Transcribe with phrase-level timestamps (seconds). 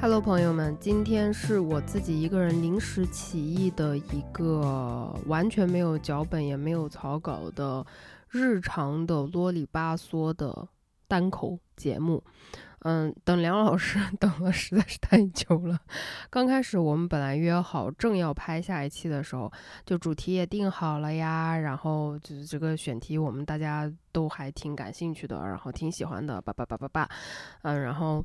[0.00, 7.84] Hello，朋友们，今天是我自己一个人临时起意的一个完全没有脚本也没有草稿的
[8.28, 10.68] 日常的啰里吧嗦的
[11.08, 12.22] 单口节目。
[12.82, 15.76] 嗯，等梁老师 等了实在是太久了。
[16.30, 19.50] 刚开始我们本来约好正要拍下一期的时候，
[19.84, 27.10] 就主题也定好了呀，然后就是这个选题我们大家都还挺感兴趣的，然后挺喜欢的，叭叭叭叭叭。
[27.62, 28.24] 嗯，然后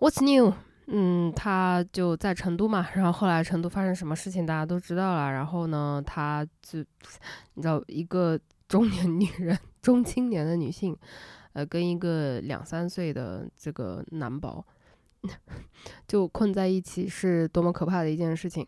[0.00, 0.52] What's new？
[0.88, 5.32] 嗯，他就在成都嘛，然后后来成都发生什么事情大家都知道了。
[5.32, 6.78] 然后呢，他就
[7.54, 10.96] 你知道，一个中年女人、中青年的女性，
[11.54, 14.64] 呃，跟一个两三岁的这个男宝
[16.06, 18.64] 就困在一起，是多么可怕的一件事情。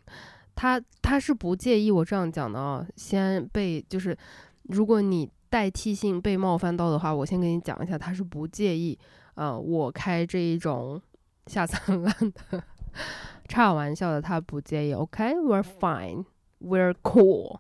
[0.57, 4.19] 他他是不介意我这样讲的啊，先被就是
[4.63, 8.99] 如果你代替性被冒犯到的话，我先跟你讲一下，他是不介意
[9.35, 11.01] 呃，我开这一种。
[11.49, 12.63] 下三滥的，
[13.49, 14.93] 开玩笑的，他不介意。
[14.93, 17.59] OK，we're fine，we're cool。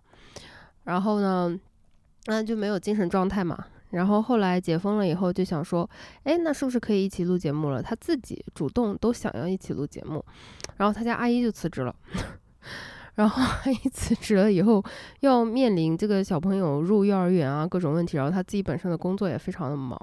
[0.85, 1.59] 然后呢，
[2.27, 3.67] 那就没有精神状态嘛。
[3.91, 5.89] 然后后来解封了以后，就想说，
[6.25, 7.83] 哎，那是不是可以一起录节目了？
[7.83, 10.23] 他自己主动都想要一起录节目，
[10.77, 11.97] 然后他家阿姨就辞职了。
[13.19, 14.81] 然后阿姨辞职了以后，
[15.21, 19.99] 要面临这个小朋友入幼儿园啊各种问题，然后他自己本身的工作也非常的忙，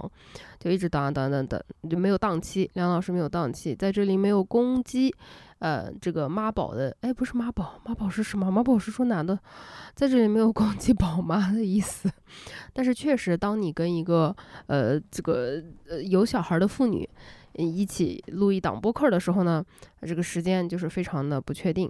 [0.60, 2.70] 就一直等等等等，就没有档期。
[2.74, 5.16] 梁老师没有档期，在这里没有攻击，
[5.60, 8.52] 呃，这个妈宝的，哎，不是妈宝，妈宝是什么？
[8.52, 9.40] 妈宝是说男的，
[9.94, 12.12] 在这里没有攻击宝妈的意思。
[12.74, 14.36] 但是确实，当你跟一个
[14.68, 17.10] 呃这个呃有小孩的妇女
[17.54, 19.64] 一起录一档播客的时候呢，
[20.02, 21.90] 这个时间就是非常的不确定。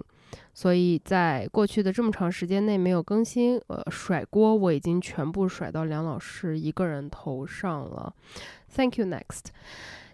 [0.54, 8.12] 所以在过去的这么长时间内没有更新，呃，甩锅我已经全部甩到梁老师一个人头上了。
[8.74, 9.06] Thank you.
[9.06, 9.44] Next，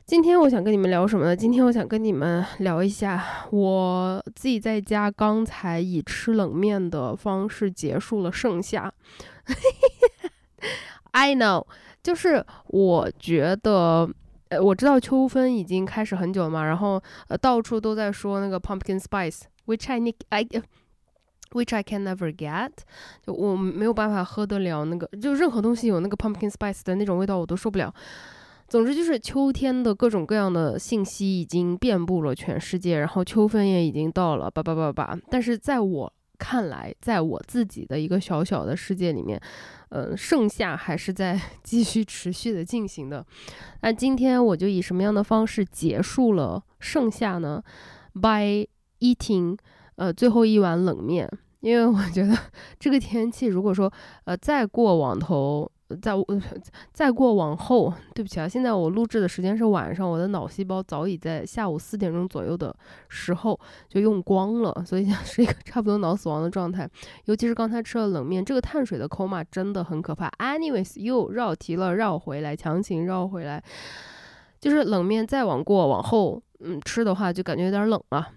[0.04, 1.36] 今天我想跟你们聊什么呢？
[1.36, 8.92] 今天我想跟你们聊一下我自己在家刚才以吃冷面的方式结束了盛夏。
[11.12, 11.66] I know，
[12.02, 14.08] 就是我觉得，
[14.48, 19.42] 呃，我知道秋分已经开始很久了嘛，然后呃，到处都在说那个 pumpkin spice。
[19.66, 20.44] Which I need I,
[21.52, 22.70] which I can never get，
[23.24, 27.94] 就我没有办法喝得了那个，就任何东西有那个 pumpkin spice 的那种味道我都受不了。
[28.68, 35.18] 总之就是秋天的各种各样的信息已经遍布了全世界，然后秋分也已经到了，叭叭叭叭。
[35.28, 39.38] 但是在我看来，在我自己的一个小小的世界里面，
[39.90, 43.24] 呃，盛夏还是在 继续持续的进行的。
[43.82, 47.62] 那今天我就以什么样的方式结束了盛夏呢
[48.14, 48.66] ？By
[49.02, 49.58] eating，
[49.96, 51.28] 呃，最后一碗冷面，
[51.60, 52.36] 因为我觉得
[52.78, 53.92] 这个天气，如果说，
[54.24, 55.70] 呃，再过往头，
[56.00, 56.12] 再
[56.92, 62.74] 再过往后，对不起啊，现在我录制的时间是晚上，我的脑细胞早已在下午四点钟左右的
[63.08, 63.58] 时候
[63.88, 66.88] 就用光了，所以是一个差不多脑死亡的状态。
[67.26, 70.30] 尤其是刚才吃了冷面，这个碳水的 coma 真的很可怕。
[70.38, 73.62] Anyways，又绕题了，绕回来，强行绕回来，
[74.60, 78.28] 就是冷面再往过往后，嗯，吃的话就感觉有点冷了。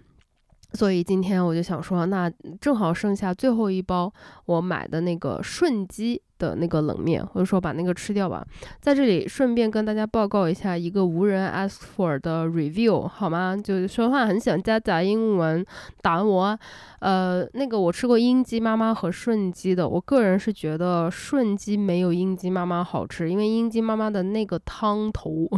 [0.76, 4.12] 所以今天我就想说，那正好剩下最后一包
[4.44, 8.46] 我买的那个顺基的那个冷面，或者说把那个吃掉吧。
[8.80, 13.56] 在这里顺便跟大家报告一下一个无人 ask for 的 review 好吗？
[13.56, 15.64] 就说话很想夹杂英文
[16.02, 16.58] 打我。
[17.00, 25.48] 呃，那个我吃过英鸡妈妈和顺基的，我个人是觉得顺基没有英鸡妈妈好吃，因为英鸡妈妈的那个汤头。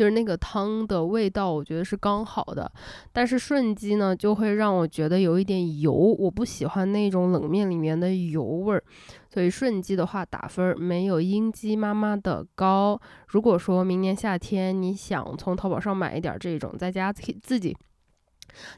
[0.00, 2.72] 就是那个汤的味道，我觉得是刚好的，
[3.12, 8.82] 但是顺鸡呢，就会让我觉得有一点油，我不喜欢那种冷面里面的油味儿，
[9.28, 12.98] 所以顺鸡的话打分没有英姬妈妈的高。
[13.26, 17.76] 如果说明年夏天你想从淘宝上买一点这种在家可以自己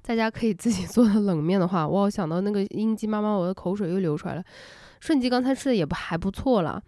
[0.03, 4.43] 在家可以自己 做的冷面的话，我想到那个英姬妈妈，我的口水又流出来了。
[4.99, 6.83] 顺基刚才吃的也不还不错了。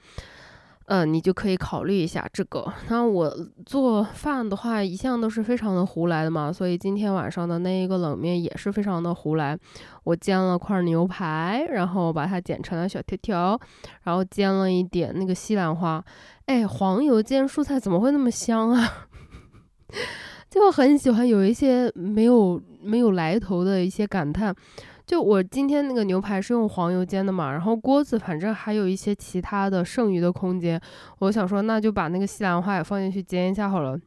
[0.87, 2.71] 嗯，你就可以考虑一下这个。
[2.89, 3.35] 那我
[3.65, 9.59] 做饭的话，一向都是非常的胡来的嘛，所以今天晚上的那一个冷面也是非常的胡来。
[10.05, 13.59] 我煎了块牛排，然后把它剪成了小条条，
[14.03, 16.05] 然后煎了一点那个西兰花。
[16.47, 19.09] 哎，黄油煎蔬菜怎么会那么香啊？
[20.51, 24.55] 就很喜欢有一些没有没有来头的一些感叹。
[25.07, 30.81] 就我今天那个牛排是用黄油煎的嘛，然后锅子反正还有一些其他的剩余的空间，
[31.19, 33.99] 我想说那就把那个西兰花也放进去煎一下好了。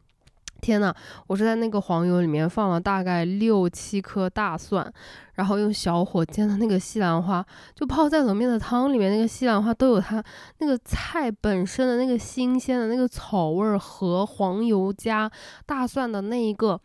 [0.59, 0.91] 天呐，
[1.27, 4.91] 我是在那个黄油里面放了大概六七颗大蒜，
[5.35, 7.45] 然后用小火煎的那个西兰花，
[7.75, 10.21] 就泡在冷面的汤里面，那个西兰花都有它
[10.57, 15.31] 那个菜本身的那个新鲜的那个草味儿和黄油加
[15.67, 16.81] 大蒜的那一个。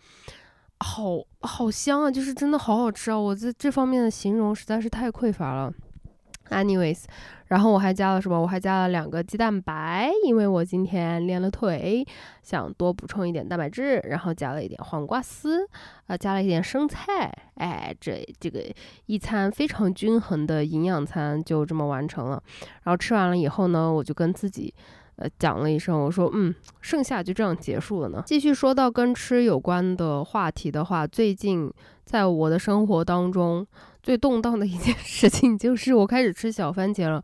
[0.83, 3.19] 好好香啊，就是真的好好吃啊！
[3.19, 5.73] 我在这方面的形容实在是太匮乏了。
[6.51, 7.05] Anyways，
[7.47, 8.39] 然后我还加了什么？
[8.39, 12.07] 我还加了两个鸡蛋白，因为我今天练了腿，
[12.43, 14.01] 想多补充一点蛋白质。
[14.05, 15.67] 然后加了一点黄瓜丝，
[16.09, 17.33] 啊，加了一点生菜。
[17.55, 18.63] 哎，这这个
[19.07, 22.43] 一餐非常均衡的营养餐就这么完成了。
[22.83, 24.75] 然后吃完了以后呢，我就跟自己。
[25.39, 28.23] 讲了一声，我说，嗯，剩下就这样结束了呢。
[28.27, 31.73] 继续说到跟吃有关的话题的话，最近
[32.05, 33.67] 在我的生活当中
[34.03, 37.23] 最动荡的一件事情就是我开始吃小番茄了。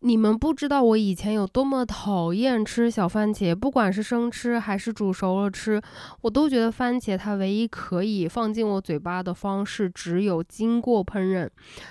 [0.00, 5.82] 你们不知道我以前有多么讨厌吃小番茄，不管是生吃还是煮熟了吃，
[6.20, 11.48] 我都觉得番茄它唯一可以放进我嘴巴的方式只有经过烹饪，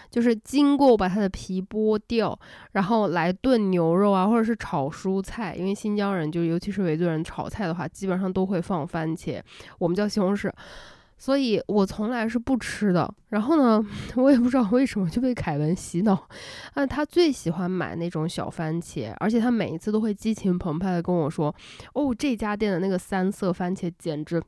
[0.10, 2.40] 就是经过把它的皮剥掉，
[2.72, 5.54] 然后来炖牛肉啊，或者是炒蔬菜。
[5.56, 9.42] 因为新疆人就尤其是维族人炒菜的话，基本上都会放番茄，
[9.80, 10.50] 我们叫西红柿。
[11.18, 13.12] 所以我从来是不吃的。
[13.30, 13.84] 然后呢，
[14.16, 16.28] 我也不知道为什么就被凯文洗脑，
[16.74, 21.54] 啊，他最喜欢买那种小番茄，而且他每一次都会激情澎湃的跟我说
[21.94, 24.42] ：“哦，这家店的那个三色番茄简直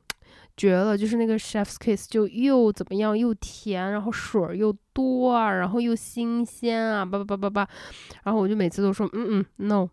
[0.56, 7.68] 绝了，就是那个 Chef's Kiss，就又怎么样，又甜，然后水儿又多，然后又新鲜啊，叭叭叭叭叭。”
[8.24, 9.88] 然后我就每次都说：“嗯嗯，no，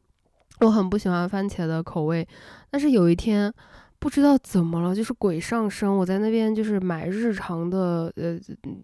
[0.62, 2.28] 我很不喜欢番茄的口味。”
[2.70, 3.54] 但是有一天。
[4.00, 5.92] 不知道怎么了，就是鬼上身。
[5.92, 8.40] 我在那边就是买日常的，呃，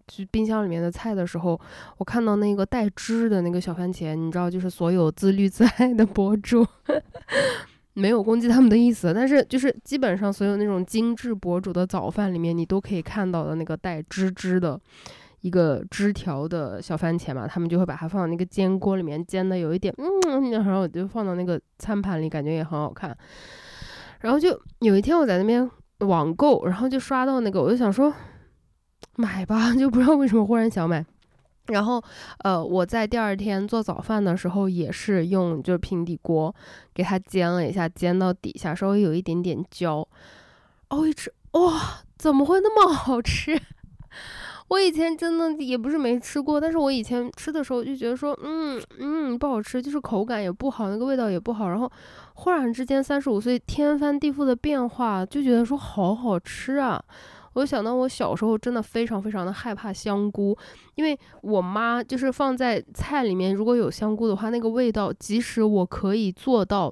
[0.07, 1.59] 就冰箱里面的菜的时候，
[1.97, 6.65] 我看到那个带汁的那个小番茄，你知道，就是所有自律自爱的博主，
[7.93, 14.79] 没有攻击他们的意思，但是就是基本上所有那种精致博主的早饭里面，你都可以看到的那个带汁汁的
[15.41, 23.15] 一个枝条的小番茄嘛，他们就会把它放到那个煎锅里面煎的有一点，嗯，然后就放到那个餐盘里，感觉也很好看。
[24.23, 28.11] 然后就有一天我在那边网购，然后就刷到那个，我就想说
[29.17, 31.05] 买吧， 就不知道为什么忽然想买。
[31.67, 32.01] 然后
[32.39, 36.53] 呃，我在第二天做早饭的时候也是用就是平底锅
[36.93, 40.07] 给它煎了一下，煎到底下稍微有一点点焦。
[40.89, 43.61] 哦，一吃哇，怎么会那么好吃？
[44.73, 51.69] 我以前真的也不是没吃过，但是我以前吃的时候就觉得说，嗯嗯不好吃，就是口感也不好，那个味道也不好。
[51.69, 51.91] 然后
[52.33, 56.99] 忽然之间三十五岁天翻地覆的变化，就觉得说好好吃啊！
[57.53, 60.57] 我就想到我小时候真的非常非常的害怕香菇，
[60.95, 66.91] 因为我妈就是放在菜里面如果有香菇的话，那个味道即使我可以做到。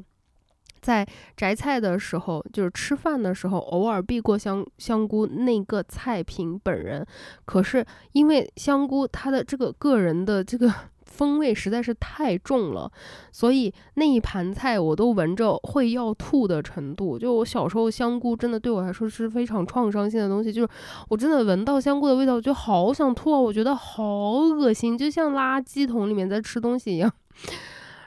[0.81, 1.07] 在
[1.38, 7.06] 摘菜的时候，就是吃饭的时候，偶尔避过香香菇那个菜品本人。
[7.45, 10.74] 可是因为香菇它的这个个人的这个
[11.12, 12.89] 风味实在是太重了，
[13.33, 17.19] 所以那一盘菜我都闻着会要吐的程度。
[17.19, 20.69] 就我小时候香菇真的对我来说是非常创伤性的东西，就是
[21.10, 27.12] 我真的闻到香菇的味道我就好想吐啊，我觉得好恶心，就像垃圾桶里面在吃东西一样。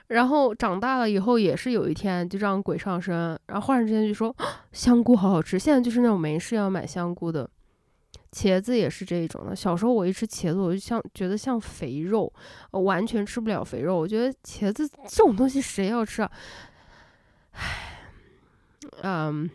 [0.09, 4.35] 然后长大了以后也是有一天就这样鬼上身，然后忽然之间就说
[4.73, 5.59] 香菇好好吃。
[5.59, 7.49] 现在就是那种没事要买香菇的，
[8.33, 9.57] 茄子也是这一种的。
[9.57, 12.33] 小时候我一吃茄子，我就像觉得像肥肉，
[12.73, 13.97] 完全吃不了肥肉。
[13.97, 16.31] 我觉得茄子这种东西谁要吃啊？
[17.53, 18.11] 唉，
[19.03, 19.49] 嗯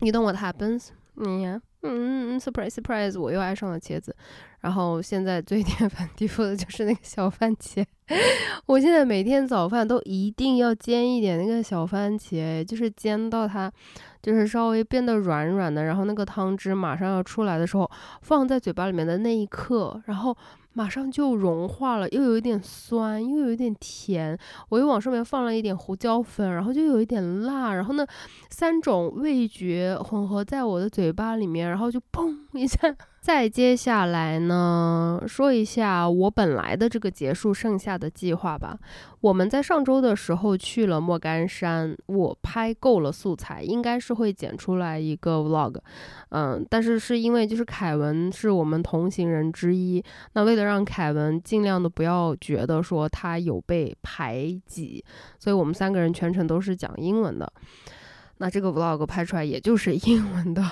[0.00, 0.88] ，you know what happens？
[1.16, 4.14] 嗯嗯嗯，surprise surprise，我又爱上了茄子。
[4.60, 7.84] 然后现在最天翻地覆的就是那个小番茄，
[8.66, 13.70] 我现在每天早饭都一定要煎一点那个小番茄，就是煎到它
[14.20, 17.88] 就是稍微变得软软的，然后那个汤汁马上要出来的时候，
[18.22, 20.36] 放在嘴巴里面的那一刻，然后。
[20.76, 24.38] 马上就融化了，又有一点酸，又有一点甜。
[24.68, 27.72] 我又往上面放了一点胡椒粉，然后就有一点辣。
[27.72, 28.06] 然后呢，
[28.50, 32.94] 三种味觉混合在我的嘴巴里面，然后就砰一下。
[33.26, 38.78] 再接下来呢，说一下我本来的这个结束剩下的计划吧。
[39.20, 45.76] 我们在上周的时候去了莫干山，我拍够了素材，应该是会剪出来一个 vlog。
[46.28, 50.00] 嗯，但是是因为就是凯文是我们同行人之一，
[50.34, 55.04] 那为了让凯文尽量的不要觉得说他有被排挤，
[55.40, 57.52] 所以我们三个人全程都是讲英文的。
[58.38, 60.62] 那这个 vlog 拍出来也就是英文的。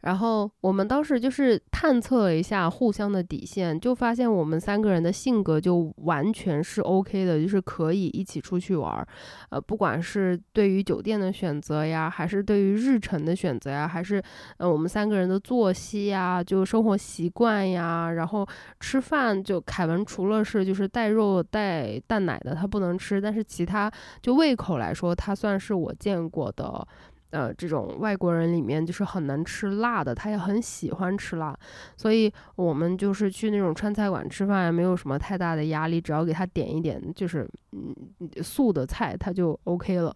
[0.00, 9.06] 然后我们当时就是探测了一下互相的底线，就发现我们三个人的性格就完全是 OK 的，就是可以一起出去玩儿。
[9.50, 14.22] 呃，不管是对于酒店的选择呀，还是对于日程的选择呀，还是
[14.56, 18.46] 呃我们三个人的作息呀，就生活习惯呀，然后
[18.80, 23.90] 吃饭，就凯文除了是就是带肉带蛋奶的他不能吃，但是其他
[24.22, 26.86] 就胃口来说，他算是我见过的。
[27.30, 31.56] 呃这种外国人里面就是很能吃辣的，他也很喜欢吃辣，
[31.96, 37.94] 所以我们就是去那种川菜馆吃饭也，没有什么太大的压力，只要给他点一点就是嗯
[38.42, 40.14] 素的菜，他就 OK 了。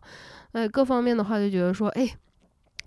[0.53, 2.09] 哎，各方面的话就觉得说，哎。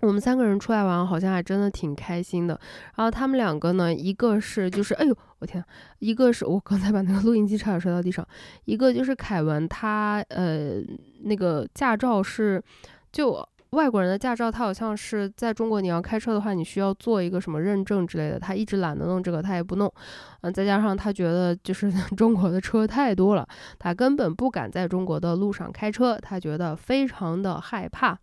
[0.00, 2.54] 我们三个人出来玩，好像还真的挺开心的。
[2.94, 5.64] 然后他们两个呢，一个是就是，哎呦，我天，
[5.98, 8.24] 一个是我刚才把那个录音机差点摔到地上。
[8.64, 10.74] 一个就是凯文，他呃
[11.22, 12.62] 那个驾照是
[13.10, 18.38] 就外国人的驾照，他好像是在中国你要开车的话，你需要做一个什么认证之类的。
[18.38, 19.92] 他一直懒得弄这个，他也不弄。
[20.40, 23.46] 嗯，再加上他觉得就是 中国的车太多了，
[23.78, 28.18] 他根本不敢在中国的路上开车，他觉得非常的害怕。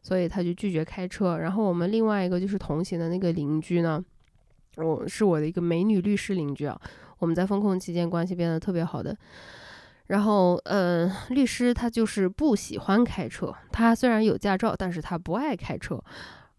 [0.00, 1.38] 所以他就拒绝开车。
[1.38, 4.04] 然后我们另外一个就是同行的那个邻居呢，
[4.76, 6.78] 我是我的一个美女律师邻居啊。
[7.18, 9.16] 我们在风控期间关系变得特别好的。
[10.08, 13.54] 然后，呃，律师他就是不喜欢开车。
[13.72, 15.98] 他虽然有驾照，但是他不爱开车。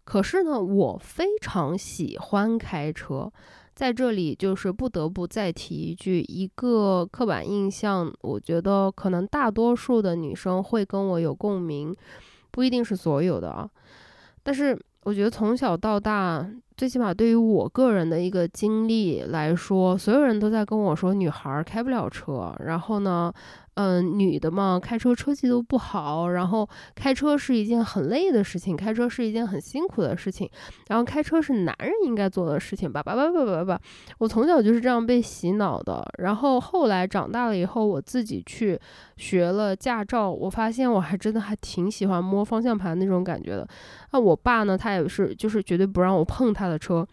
[0.04, 3.32] 可是呢，我非常喜欢开车。
[3.74, 11.94] 在这里就是不得不再提一句，一个刻板印象，我觉得可能大多数的女生会跟我有共鸣。
[12.50, 13.68] 不一定是所有的啊，
[14.42, 16.44] 但是我觉得从小到大，
[16.76, 22.52] 最起码对于我个人的一个经历来说，所有人都在跟我说，女孩开不了车。
[22.58, 23.32] 然后呢？
[23.76, 30.48] 嗯，女的嘛，开车车技都不好，然后开车是一件很累的事情，开车是一件很辛苦的事情，
[30.88, 33.02] 然后开车是男人应该做的事情吧？
[33.02, 33.80] 叭叭叭叭叭叭，
[34.16, 36.02] 我从小就是这样被洗脑的。
[36.18, 38.80] 然后后来长大了以后，我自己去
[39.18, 43.68] 学了驾照，我发现我还真的还挺喜欢摸方向盘那种感觉的。
[44.12, 47.06] 那我爸呢，他也是，就是绝对不让我碰他的车。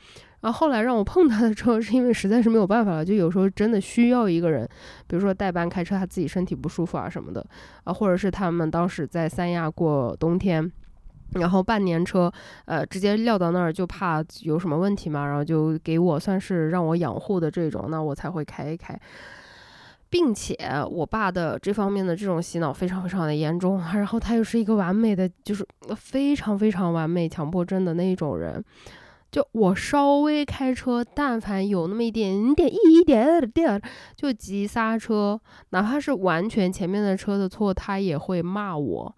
[0.44, 4.68] 然后后来让我碰他的车，是因为实在是没有办法了，就有时候真的需要一个人，
[5.08, 7.44] 比如说代班开车，他自己身体不舒服啊什么的，
[7.86, 10.70] 啊，或者是他们当时在三亚过冬天，
[11.36, 12.30] 然后半年车，
[12.66, 19.00] 呃，直接撂到那儿就怕有什么问题嘛，然后就给我算是让我养护的这种，那我才会开一开，
[20.10, 20.58] 并且
[20.92, 28.62] 我爸的这方面的这种洗脑非常非常的严重，然后他又是一个完美的，就是非常非常完美强迫症的那一种人。
[29.34, 33.82] 就我稍微开车，但凡有那么一点点一点点儿
[34.16, 39.16] 就急刹车，哪怕是完全前面的车的错，他也会骂我。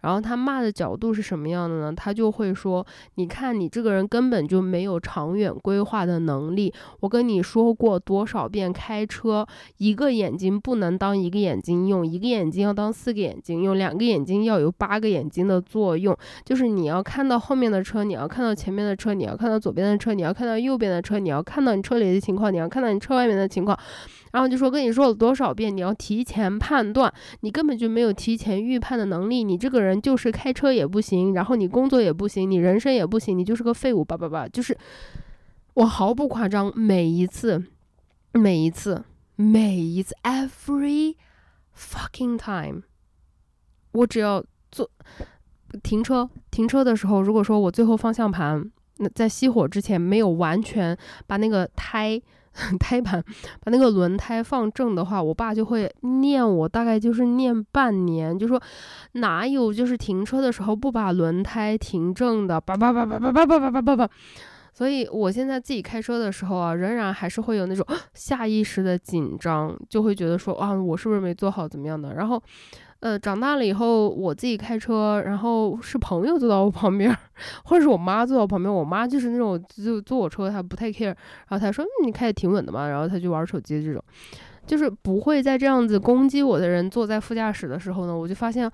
[0.00, 1.92] 然后他骂的角度是什么样的呢？
[1.92, 2.86] 他就会说
[3.16, 6.72] ：“你看你这个人根本就没有长远规划的能力。
[7.00, 9.46] 我跟你说过多少遍，开车
[9.78, 16.16] 一个眼睛不能当一个眼睛用，一个眼睛要当四个眼睛用，两个眼睛要有八个眼睛的作用。
[16.44, 23.78] 就是你要看到后面的车，你要看到前面的车，你要看到左边的车，你要看到右边的车，你要看到你车里的情况，你要看到你车外面的情况。”
[24.30, 34.76] 然后就说跟你说了多少遍，你要提前判断，你根本就没有提前预判的能力，你这个人人就是开车也不行，然后你工作也不行，你人生也不行，你就是个废物，叭叭叭，就是
[35.74, 37.64] 我毫不夸张，每一次，
[38.32, 39.02] 每一次，
[39.36, 41.16] 每一次，every
[41.74, 42.82] fucking time，
[43.92, 44.90] 我只要坐
[45.82, 52.20] 停车停车的时候，如果说我最后方向盘那在熄火之前没有完全把那个胎。
[52.78, 53.22] 胎盘
[53.64, 58.60] 把那个轮胎放正的话，我爸就会念我，大概就是念半年，就说
[59.12, 64.10] 哪有就是停车的时候不把轮胎停正的，叭叭叭叭叭叭叭叭叭叭叭。
[64.72, 67.84] 所以我现在自己开车的时候啊，仍然还是会有那种
[68.14, 72.42] 下意识的紧张，就会觉得说啊，我是不是没做好怎么样的，然后。
[73.00, 77.16] 呃，长大了以后，我自己开车，然后是朋友坐到我旁边，
[77.64, 78.72] 或者是我妈坐到旁边。
[78.72, 84.02] 我妈就是那种就坐我车，她不太 care，然后她说你开的挺稳的嘛，然后她就玩手机这种，
[84.66, 88.68] 就是不会在这样子攻击我的人坐在副驾驶的时候呢，我就发现，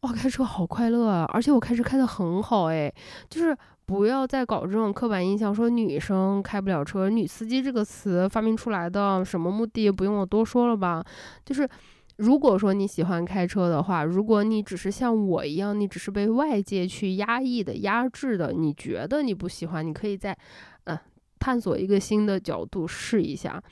[0.00, 1.28] 哇，开车好快乐啊！
[1.34, 2.90] 而且我开车开的很好哎，
[3.28, 3.54] 就是
[3.84, 11.04] 不要再搞这种刻板印象，说女生开不了车，女司机这个词发明出来的什么目的，不用我多说了吧，
[11.44, 11.68] 就是。
[12.16, 20.36] 如果说你喜欢开车的话，如果你只是像我一样，你只是被外界去压抑的、压制的，你觉得你不喜欢，你可以在，
[20.84, 20.98] 呃，
[21.38, 23.62] 探索一个新的角度试一下。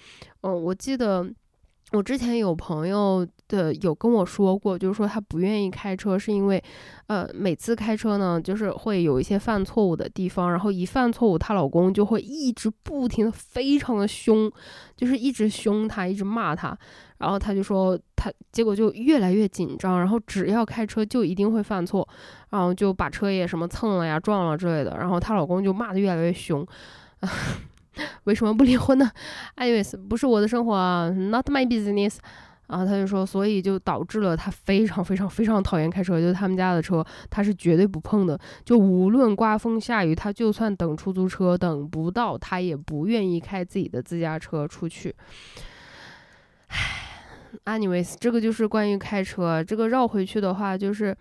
[0.43, 1.29] 嗯，我记得。
[1.93, 6.61] 我之前有朋友的有跟我说过，就是说他不愿意开车，是因为，
[7.07, 14.51] 呃，每次开车呢，就是会有一些犯错误的地方，然后一犯错误，她老公就会一直不停的非常的凶，
[14.97, 16.77] 就是一直凶她，一直骂她，
[17.25, 22.07] 然后她就说她，结果就越来越紧张，然后只要开车就一定会犯错，
[22.51, 26.67] 然后就把车也什么蹭了呀、撞了之类的，然后她老公就骂的越来越凶。
[28.25, 29.11] 为什么不离婚呢
[29.57, 32.19] ？anyways，不是我的生活，not my business。
[32.67, 45.15] 然后他就说，所以就导致了他非常非常非常讨厌开车，就是他们家的车他是绝对不碰的，就无论刮风下雨，他就算等出租车等不到，他也不愿意开自己的自家车出去。
[46.69, 47.04] 唉
[47.65, 51.17] ，anyways，这个就是关于开车，这个绕回去的话就是。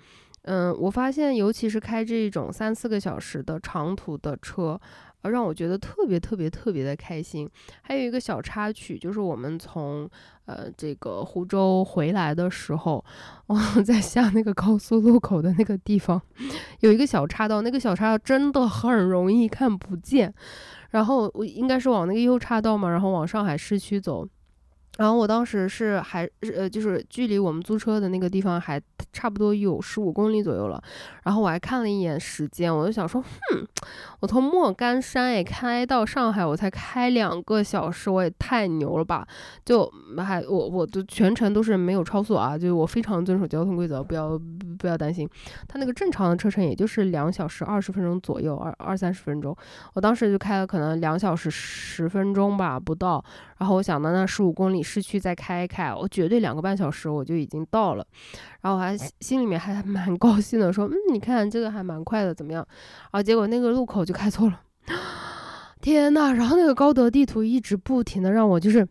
[0.46, 4.78] 嗯，我发现，尤其是开这种三四个小时的长途的车，
[5.22, 7.50] 让我觉得特别特别特别的开心。
[7.82, 10.06] 还有一个小插曲，就是我们从
[10.44, 13.02] 呃这个湖州回来的时候，
[13.48, 16.22] 我在下那个高速路口的那个地方，
[16.82, 20.34] 有一个小岔道，那个小岔道真的很容易看不见。
[20.90, 24.28] 然后我应该是往那个右岔道嘛，然后往上海市区走。
[24.98, 28.80] 然后我当时是还呃，就是距离我们租车的那个地方还
[29.12, 30.82] 差不多有十五公里左右了。
[31.24, 33.68] 然后我还看了一眼时间，我就想说，哼，
[34.20, 39.28] 我从莫干山也开到上海，我才开两个小时，我也太牛了吧！
[39.66, 44.40] 就还我我的全程都是没有超速啊，就是我非常遵守交通规则，不要
[44.78, 45.28] 不要担心。
[45.68, 49.56] 他那个正常的车程也就是两小时二十分钟左右，二二三十分钟。
[49.94, 53.24] 我当时就开了可能两小时十分钟吧，不到。
[53.58, 58.06] 然后我想到那十五公里市区再开开，我绝对两个半小时我就已经到了。
[58.62, 62.66] 然后我还心里面还蛮 高兴的，说嗯，你看这个还蛮快的，怎么样？
[63.04, 64.62] 然后结果那个路口就开错了，
[65.82, 66.34] 天呐！
[66.34, 68.88] 然后那个高德地图一直不停的让我就是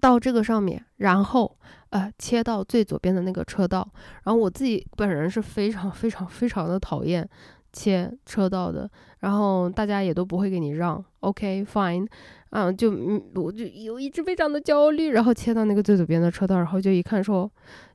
[0.00, 1.58] 到这个上面，然后
[1.90, 3.88] 呃切到最左边的那个车道。
[4.24, 7.28] 然后我自己本人是非常非常非常的讨厌
[7.72, 11.04] 切车道的，然后大家也都不会给你让。
[11.20, 12.06] OK fine。
[12.50, 17.50] 啊，就嗯，我就有一直非常的焦虑，然后切到那个最左边的车道，然后就一看说，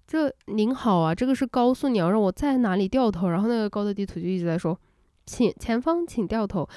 [0.06, 3.30] 这您好啊，这个是高速，你要让我在哪里掉头？
[3.30, 4.80] 然后那个高德地图就一直在说，
[5.26, 6.70] 请前方请掉头，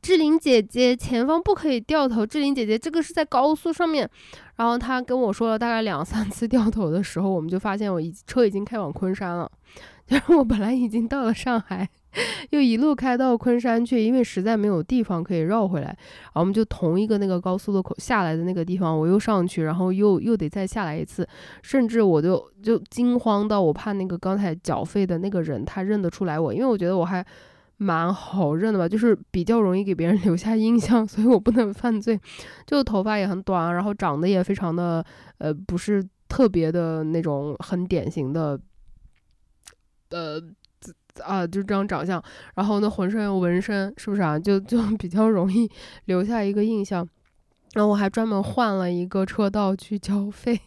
[0.00, 4.08] 志玲姐姐前方不可以掉头，志玲姐姐这个是在高速上面。
[4.54, 9.50] 然后他跟我说了大概两三次掉头的时候，我们就发现我已车已经开往昆山了，
[10.06, 11.88] 就是我本来已经到了上海。
[12.50, 21.26] 又一路开到昆山去，因为实在没有地方可以绕回来，然后我们就同一个那个高速路口下来的那个地方，我又上去，然后又又得再下来一次，
[21.62, 27.24] 甚至我就就惊慌到我怕那个刚才缴费的那个人他认得出来我，因为我觉得我还
[27.76, 32.18] 蛮好认的吧，就是比较容易给别人留下印象， 所以我不能犯罪。
[32.66, 35.04] 就头发也很短，然后长得也非常的
[35.38, 38.58] 呃不是特别的那种很典型的，
[40.10, 40.40] 呃。
[41.22, 42.22] 啊，就这张长相，
[42.54, 44.38] 然后呢，浑身有纹身，是不是啊？
[44.38, 45.70] 就 就比较容易
[46.06, 47.06] 留下一个印象。
[47.74, 50.58] 然后我还专门换了一个车道去交费，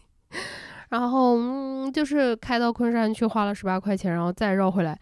[0.90, 4.96] 然后嗯，就是开到昆山去花了十八块钱，然后再绕回来。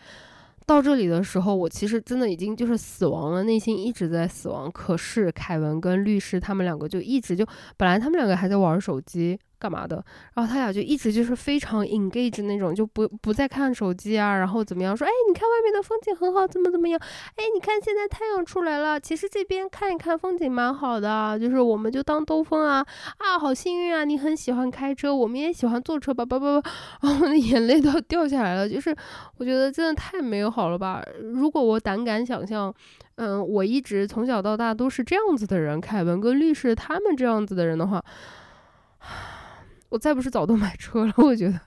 [0.64, 4.70] 到这里的时候，我其实真的已经就是死亡了，内心一直在死亡。
[4.70, 9.38] 可是凯文跟律师他们两个就一直就，本来他们两个还在玩手机。
[9.59, 10.03] 干嘛的？
[10.35, 14.97] 然后他俩就一直就是非常 engage 那种，就不不再看手机啊，然后怎么样？
[14.97, 17.01] 说，哎，你看外面的风景很好，怎么怎么样？
[17.37, 22.85] 哎，你看现在太阳出来了，其实这边看一看风景蛮好的，就是我们就当兜风啊
[23.18, 24.05] 啊，好幸运啊！
[24.05, 26.71] 你很喜欢开车，我们也喜欢坐车吧吧吧吧，
[27.03, 28.94] 然后眼泪都掉下来了，就是
[29.38, 31.05] 我觉得真的太美好了吧！
[31.21, 32.73] 如果我胆敢想象，
[33.16, 38.03] 嗯，我一直从小到大都是这样子的人，凯文跟律师他们这样子的人的话。
[39.88, 41.61] 我再不是早都买车了，我觉得，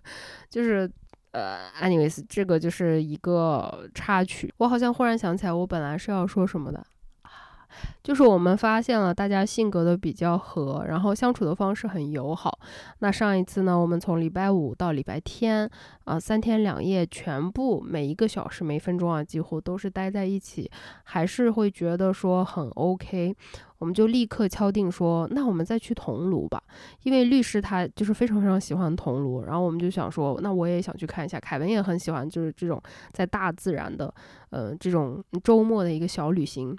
[0.49, 0.89] 就是，
[1.31, 4.53] 呃，anyways，这个就是一个插曲。
[4.57, 6.85] 我好像忽然想起来，我本来是要说什么的。
[8.03, 12.59] 就是我们发现了大家性格都比较合，然后相处的方式很友好。
[12.99, 15.69] 那上一次呢，我们从礼拜五到礼拜天，
[16.05, 20.69] 啊，三天两夜，全部每一个小时每分钟啊，几乎都是待在一起，
[21.03, 23.35] 还是会觉得说很 OK。
[23.77, 26.61] 我们就立刻敲定说，那我们再去桐庐吧，
[27.01, 31.39] 因为律师他就是非常非常喜欢桐庐，然后我们就想说，那我也想去看一下。
[31.39, 32.79] 凯文也很喜欢，就是这种
[33.11, 34.13] 在大自然的，
[34.51, 36.77] 呃，这种周末的一个小旅行。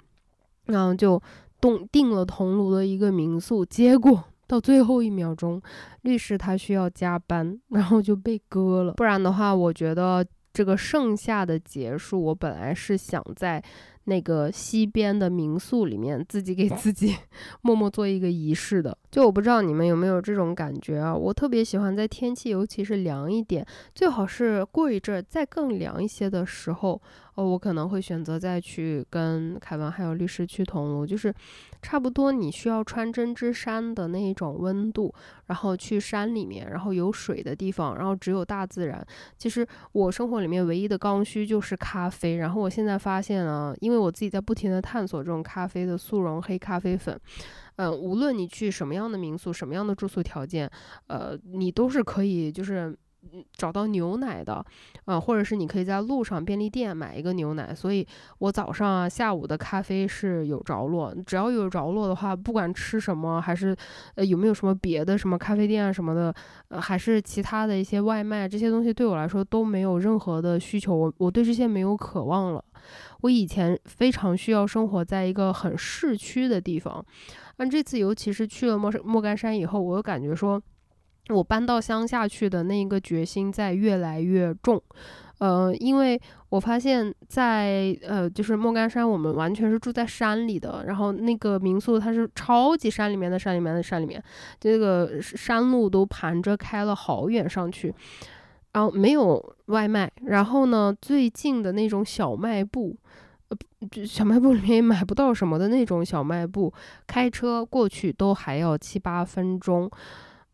[0.65, 1.21] 然后就
[1.59, 5.61] 动定了桐庐的一个民宿，结果到最后一秒钟，
[6.01, 8.93] 律师他需要加班，然后就被割了。
[8.93, 13.63] 不然的话，我觉得这个盛夏的结束，我本来是想在。
[14.05, 17.15] 那个西边的民宿里面，自己给自己
[17.63, 21.15] 默默做一个仪式的，就我不知道你们有没有这种感觉啊？
[21.15, 27.01] 我特别喜欢在天气尤其是凉一点，最好是过一阵再更凉一些的时候，
[27.35, 31.33] 哦，我可能会选择再去跟凯文还有律师去桐庐，就是
[31.81, 35.11] 差不多你需要穿针织衫的那一种温度，
[35.47, 39.03] 然后去山里面，然后有水的地方，然后只有大自然。
[39.35, 47.19] 其实我生活里面唯一的刚需就是咖啡，然后我现在发现了，因为我自己在不停的探索这种咖啡的速溶黑咖啡粉。
[47.77, 50.69] 嗯，无论你去什么样的民宿，什么样的住宿条件，
[51.07, 52.95] 呃，你都是可以就是。
[53.53, 54.63] 找到牛奶的，
[55.05, 57.73] 啊，或者是你可以在路上便利店买一个牛奶。
[57.73, 58.05] 所以
[58.39, 63.75] 我早上啊、下午的咖啡是有着落，只要有着落的话，不管吃什么，还是
[64.15, 66.33] 呃有没有什么别的什么咖啡店啊什么的，
[66.67, 70.95] 呃，还是其他的一些外卖这些东西，对我来说都没有任何的需求。
[70.95, 72.63] 我我对这些没有渴望了。
[73.21, 77.03] 我以前非常需要生活在一个很市区的地方，
[77.55, 80.61] 但这次尤其是去了莫莫干山以后，我又感觉说。
[81.29, 84.81] 我搬到乡下去的那个决心在越来越重，
[85.37, 94.21] 呃，因为我发现，在呃，就是莫干山，我们完全是住在山里的，然后那个民宿它是超级山里面的山里面的山里面，
[94.59, 97.93] 这个山路都盘着开了好远上去，
[98.73, 102.97] 然后没有外卖，然后呢，最近的那种小卖部，
[103.47, 103.57] 呃，
[104.05, 106.73] 小卖部里面也买不到什么的那种小卖部，
[107.07, 109.89] 开车过去都还要七八分钟，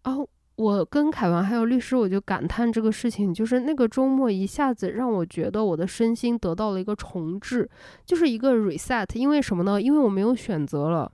[0.03, 0.29] 然后。
[0.59, 7.69] 我跟凯文还有律师，我就感叹这个事情，就是那个周末一下子让我觉得我的身心得到了一个重置，
[8.05, 9.07] 就是一个 reset。
[9.13, 9.81] 因为什么呢？
[9.81, 11.09] 因为我没有选择了，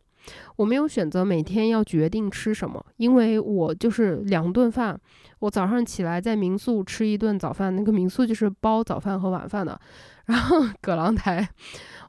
[0.55, 4.99] 我没有选择每天要决定吃什么，因为我就是两顿饭。
[5.39, 9.79] 我早上起来在民宿吃一顿早饭，那个民宿就是包早饭和晚饭的，
[10.25, 11.47] 然后 葛朗台。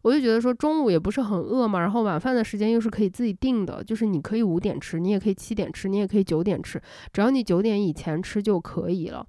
[0.03, 6.81] 我就觉得说中午也不是很饿嘛，然后晚饭的时间又是可以自己定的，就是你可以五点吃，你也可以七点吃，你也可以九点吃，
[7.13, 9.27] 只要你九点以前吃就可以了。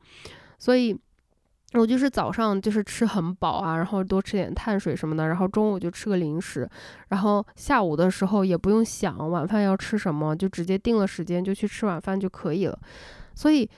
[0.59, 0.97] 所以，
[1.73, 6.69] 我就是早上就是吃很饱啊，然后多吃点碳水什么的，然后中午就吃个零食，
[7.09, 12.79] 然后下午的时候也不用想晚饭要吃什么，就直接定了时间就去吃晚饭就可以了。
[13.35, 13.69] 所以，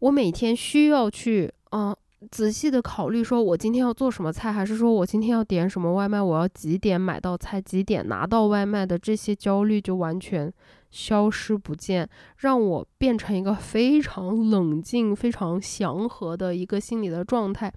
[0.00, 1.96] 我每天需要去嗯。
[2.32, 6.20] 仔细的考虑，说我今天要做什么菜，还是说我今天要点什么外卖？
[6.20, 10.52] 我要几点买到菜，几点拿到外卖的这些焦虑就完全
[10.90, 17.72] 消失不见，让我变成一个非常冷静、非常祥和的一个心理的状态。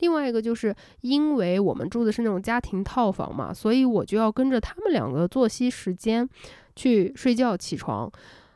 [0.00, 6.28] 另外一个就是因为我们住的是那种家庭套房嘛，所以我就要跟着他们两个作息时间
[6.74, 8.10] 去睡觉、起床。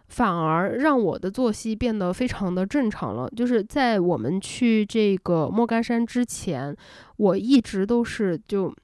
[0.09, 3.31] 反而让我的作息变得非常的正常了。
[3.31, 6.77] 就是在我们去这个莫干山之前，
[7.17, 8.75] 我一直都是就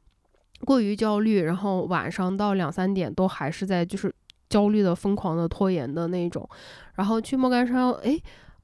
[0.64, 4.14] 过于焦虑，然后晚上到两三点都还是在就是
[4.48, 6.48] 焦虑的疯狂的拖延的那种。
[6.94, 8.18] 然后去莫干山，哎，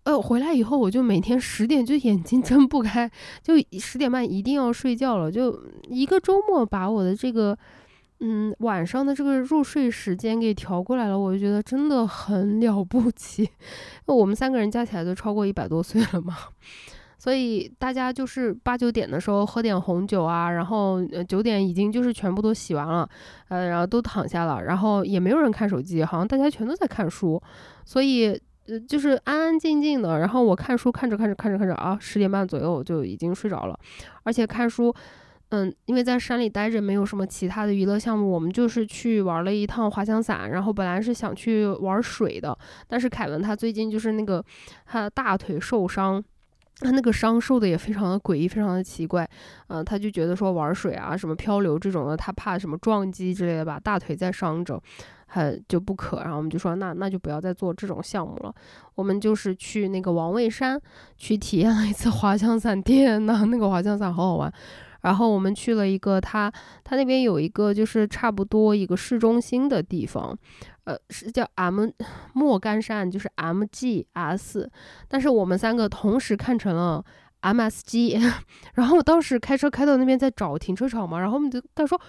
[0.04, 3.10] 呃，回来以后我就每天十点就眼睛睁不开，
[3.42, 5.30] 就十点半一定要睡觉了。
[5.30, 7.56] 就一个周末把我的这个。
[8.24, 13.50] 嗯，晚上的这个入睡时间给调过来了，我就觉得真的很了不起。
[14.06, 16.36] 我们三个人加起来都超过一百多岁了嘛，
[17.22, 23.08] 所以大家就是八九点的时候喝点红酒啊，然后九点已经就是全部都洗完了，
[23.46, 27.40] 呃，然后都躺下了，然后也没有人看手机，好像大家全都在看书，
[27.84, 30.18] 所以呃就是安安静静的。
[30.18, 33.78] 然后我看书看着看着看着看着啊，十点半左右就已经睡着了，
[34.24, 34.92] 而且看书。
[35.54, 40.50] 嗯，因为在山里待着，没有什么其他的娱乐项目，我们就是去玩了一趟滑翔伞。
[40.50, 42.58] 然后本来是想去玩水的，
[42.88, 44.42] 但是凯文他最近就是那个
[44.86, 46.24] 他的大腿受伤，
[46.80, 49.28] 他那个伤受的也非常的诡异，非常的奇怪。
[49.68, 54.82] 嗯，他就觉得说玩水啊，什么漂流这种的，他怕什么撞击之类的吧，大腿在伤着，
[55.26, 56.20] 很就不可。
[56.22, 58.52] 然后我们就说那那就不要再做这种项目了。
[58.94, 60.80] 我们就是去那个王位山
[61.16, 64.52] 去体验了一次滑翔伞，天呐，那个滑翔伞好好玩。
[65.02, 70.36] 然后我们去了一个，他他那边有一个就是差不多一个市中心的地方，
[70.84, 71.88] 呃，是叫 M
[72.32, 74.70] 莫干山，就是 M G S，
[75.08, 77.04] 但是我们三个同时看成了
[77.40, 78.18] M S G，
[78.74, 82.00] 然后我当时开车开到那边在找停车场嘛，然后我们就他说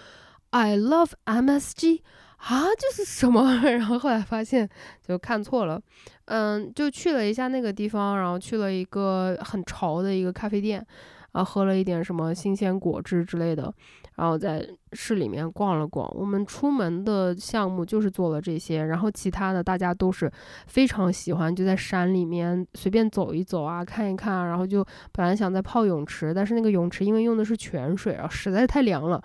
[0.51, 2.03] I love M S G
[2.37, 3.55] 啊，这是什么？
[3.65, 4.69] 然后后来发现
[5.01, 5.81] 就看错了，
[6.25, 10.85] 嗯，就去了一下那个地方，然后去了一个很潮的一个咖啡店。
[11.33, 13.73] 啊，喝了一点什么新鲜果汁之类的，
[14.15, 16.09] 然后在市里面逛了逛。
[16.15, 20.31] 我们出门的项目就是做了这些，然后其他的大家都是
[20.67, 24.45] 非常喜欢，就在山里面随便走一走啊，看一看啊。
[24.45, 29.21] 然后就本来想在泡泳池，但是那个泳池因为用的是泉水啊，实在太凉了。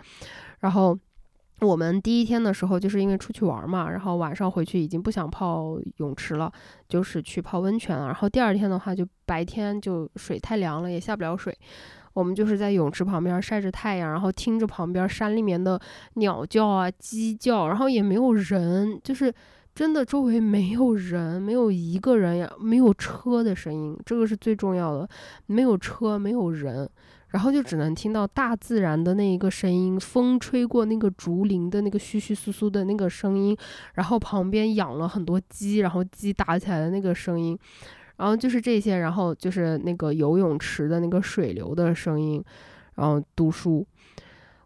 [0.60, 0.98] 然后
[1.60, 6.50] 我们第一天的时候就是因为出去玩嘛，然后晚上回去已经不想泡泳池了，
[6.88, 8.06] 就是去泡温泉了。
[8.06, 11.54] 然后第二天的话，就白天就水太凉了，也下不了水。
[12.18, 15.80] 我们就是在泳池旁边晒着太阳，然后听着旁边山里面的
[16.14, 19.32] 鸟叫啊、鸡叫，然后也没有人，就是
[19.72, 25.08] 真的周围没有人，没有一个人呀，没有车的声音，这个是最重要的，
[25.46, 26.90] 没有车，没有人。
[27.28, 33.54] 然后就只能听到大自然的那一个声音，风吹过那个竹林的那个窸窸窣窣的那个声音，
[33.94, 37.56] 然后旁边养了很多鸡，然后鸡打起来的那个声音，
[38.18, 42.44] 然后就是这些，然后就是那个游泳池的那个水流的声音，
[42.96, 43.86] 然后读书。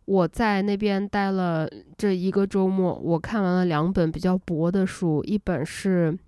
[0.04, 6.18] 我在那边待了这一个周末，我看完了两本比较薄的书，一本是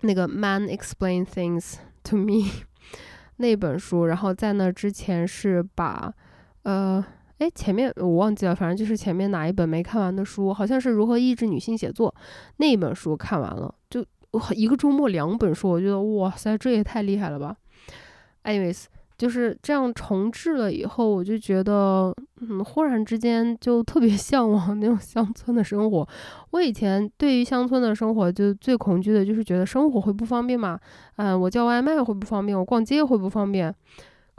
[0.00, 2.32] 那个《Man Explain Things to Me》。
[3.36, 6.12] 那本书，然后在那之前是把，
[6.62, 7.04] 呃，
[7.38, 12.14] 哎，前面我忘记了，反正就是前面哪一本没看完的书，好像是如何抑制女性写作
[12.58, 14.04] 那本书看完了，就
[14.54, 17.56] 一个周末两本书，我觉得哇塞，这也太厉害了吧
[18.44, 18.84] ！anyways。
[19.18, 26.08] 就是这样重置了以后，我就觉得，嗯，忽然之间就特别向往那种乡村的生活。
[26.50, 30.76] 我以前对于乡村的生活，就最恐惧的就是觉得生活会不方便嘛，
[31.16, 33.72] 嗯，我叫外卖会不方便，我逛街会不方便。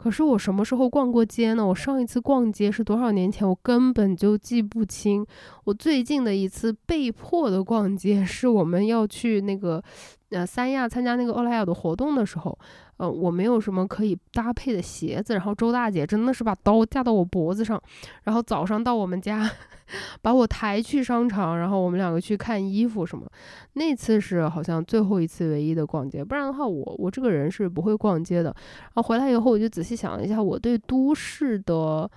[0.04, 1.66] 可是我什么时候逛过街呢？
[1.66, 3.48] 我上一次逛街是多少年前？
[3.48, 5.24] 我根本就记不清。
[5.64, 9.82] 我最近的一次被迫的逛街，是我们要去那个，
[10.28, 12.58] 呃，三亚参加那个欧莱雅的活动的时候。
[12.96, 17.80] 呃，我没有什么可以搭配的鞋子，然后周大姐真的是把刀架到我脖子上，
[18.22, 19.50] 然后早上到我们家，
[20.22, 23.26] 把我抬去商场，然后我们两个去看衣服什么。
[23.72, 28.54] 那次是好像最后一次唯一的逛街，不然的话，我我这个人是不会逛街的。
[28.82, 32.08] 然后回来以后，我就仔细想了一下，我对都市的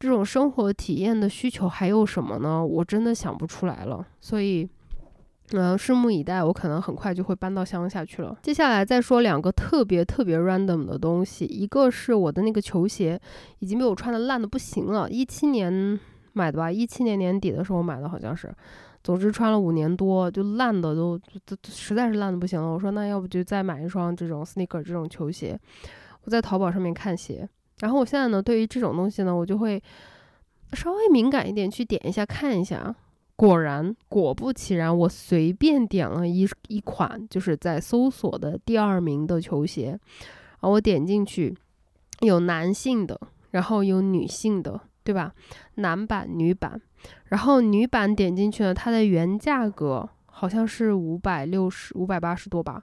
[0.00, 2.64] 这种生活体验的需求还有什么呢？
[2.64, 4.68] 我真的想不出来了，所以。
[5.50, 8.34] 嗯，拭目以待，我可能很快就会搬到乡下去了。
[8.42, 13.20] 接下来再说两个特别特别 random 的东西，一个是我的那个球鞋，
[13.58, 15.98] 已经被我穿的烂的不行了，一七年
[16.32, 18.50] 买的吧，一七年年底的时候买的，好像是。
[19.04, 22.68] 总之穿了五年多，就烂的都都实在是烂的不行了。
[22.68, 25.58] 我说那要不就再买一双这种 sneaker 这种球鞋。
[26.22, 27.46] 我在淘宝上面看鞋，
[27.80, 29.82] 然后我现在呢，对于这种东西呢，我就会
[30.74, 32.94] 稍微敏感一点，去点一下看一下。
[33.42, 39.98] 果然，果不其然，我随便点了一一款，就是在搜索的第二名的球鞋，
[40.60, 41.52] 啊，我点进去，
[42.20, 45.34] 有男性的，然后有女性的，对吧？
[45.74, 46.80] 男版、女版，
[47.30, 52.80] 然后女版点进去呢，它的原价格好像是五百六十五百八十多吧。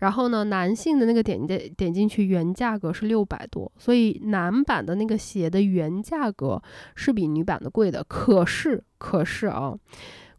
[0.00, 6.60] 然后呢，男性的那个点点点进去原价格是六百多，所以男版的那个鞋的原价格
[6.94, 8.02] 是比女版的贵的。
[8.04, 9.74] 可是，可是啊，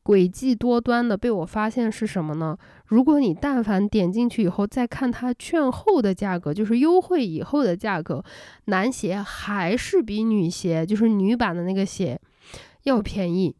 [0.03, 2.57] 诡计多端的被我发现是什么呢？
[2.87, 8.23] 如果你但凡点进去以后再看它券后的价格，就是优惠以后的价格，
[8.65, 12.19] 男鞋还是比女鞋，就是女版的那个鞋
[12.83, 13.55] 要便宜。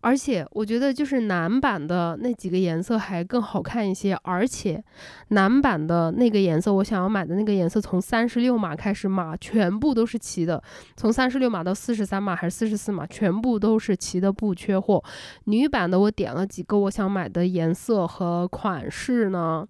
[0.00, 4.82] 而且我觉得就是男版的那几个颜色还更好看一些，而且
[5.28, 10.62] 男版的那个颜色，我想要买的那个颜色，从三十六码开始码全部都是齐的，
[10.96, 15.02] 从三十六码到四十三码还是四十四码，全部都是齐的，不缺货。
[15.44, 19.66] 女版的我点了几个我想买的颜色和款式呢，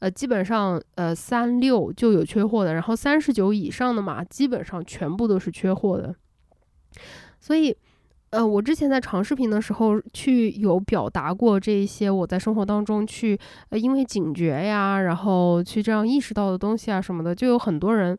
[0.00, 6.14] 呃，基本上呃三六就有缺货的，然后三十九以上的码基本上全部都是缺货的，
[7.40, 7.76] 所以。
[8.34, 18.18] 呃，我之前在长视频的时候去有表达过这一些我在生活当中去呃因为警觉呀，然后去这样意识到的东西啊什么的，就有很多人。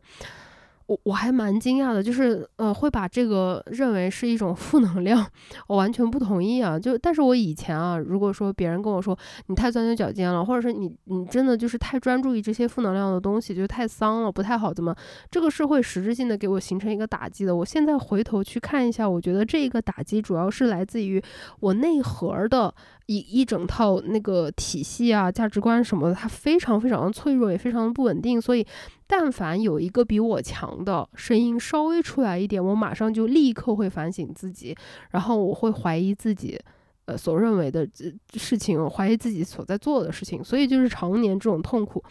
[0.86, 5.26] 我我还蛮惊讶的，就是呃会把这个认为是一种负能量，
[5.66, 6.78] 我完全不同意啊。
[6.78, 9.18] 就但是我以前啊，如果说别人跟我说
[9.48, 14.94] 你太钻牛角尖了，或者是你你真的就是太专注于这些负能量的东西，就太丧了，不太好，怎么
[15.30, 17.54] 这个是会实质性的给我形成一个打击的。
[17.54, 21.20] 我现在回头去看一下，我觉得这个打击主要是来自于
[21.60, 22.72] 我内核的
[23.06, 28.66] 一一整套那个体系啊、价值观什么的，它非常非常的脆弱，也非常的不稳定，所以。
[29.08, 34.76] 但凡有一个比我强的声音稍微出来一点，我马上就立刻会反省自己，
[35.10, 36.60] 然后我会怀疑自己，
[37.04, 37.88] 呃，所认为的
[38.34, 42.02] 事情，怀疑自己所在做的事情，所以就是常年这种痛苦。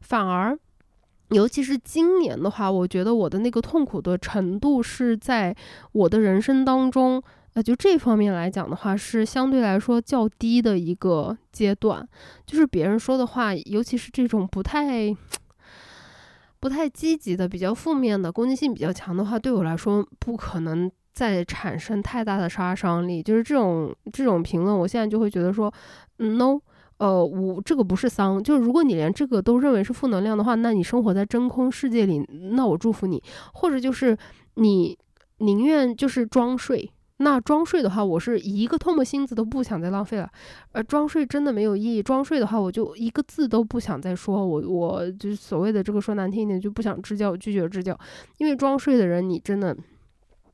[0.00, 0.58] 反而，
[1.28, 5.54] 尤其是今年的话，我觉得我的那个痛苦的程度是在
[5.92, 7.22] 我的人生当中，
[7.54, 12.06] 呃，就这方面来讲的话，是相对来说较低的一个阶段。
[12.46, 15.14] 就是别人说的话，尤其是这种不太。
[16.62, 23.22] 不太积极的、比较负面的、攻击性比较强的话，对我来说不可能再产生太大的杀伤力。
[23.22, 25.72] 就是这种这种评论，我现在就会觉得说
[26.18, 26.60] ，no，
[26.98, 28.42] 呃，我这个不是丧。
[28.42, 32.18] 就是如果你连这个都认为是负能量的话，那你生活在真空世界里，
[32.52, 33.22] 那我祝福你。
[33.54, 34.14] 或者就是
[34.56, 34.98] 你
[35.38, 36.92] 宁愿就是装睡。
[37.22, 40.30] 那装睡的话，我是一个唾沫星子都不想再浪费了。
[40.72, 42.02] 呃，装睡真的没有意义。
[42.02, 44.46] 装睡的话，我就一个字都不想再说。
[44.46, 47.98] 我我就所谓的这个说难听一点，就不想支教，拒绝支教。
[48.38, 49.76] 因为装睡的人，你真的。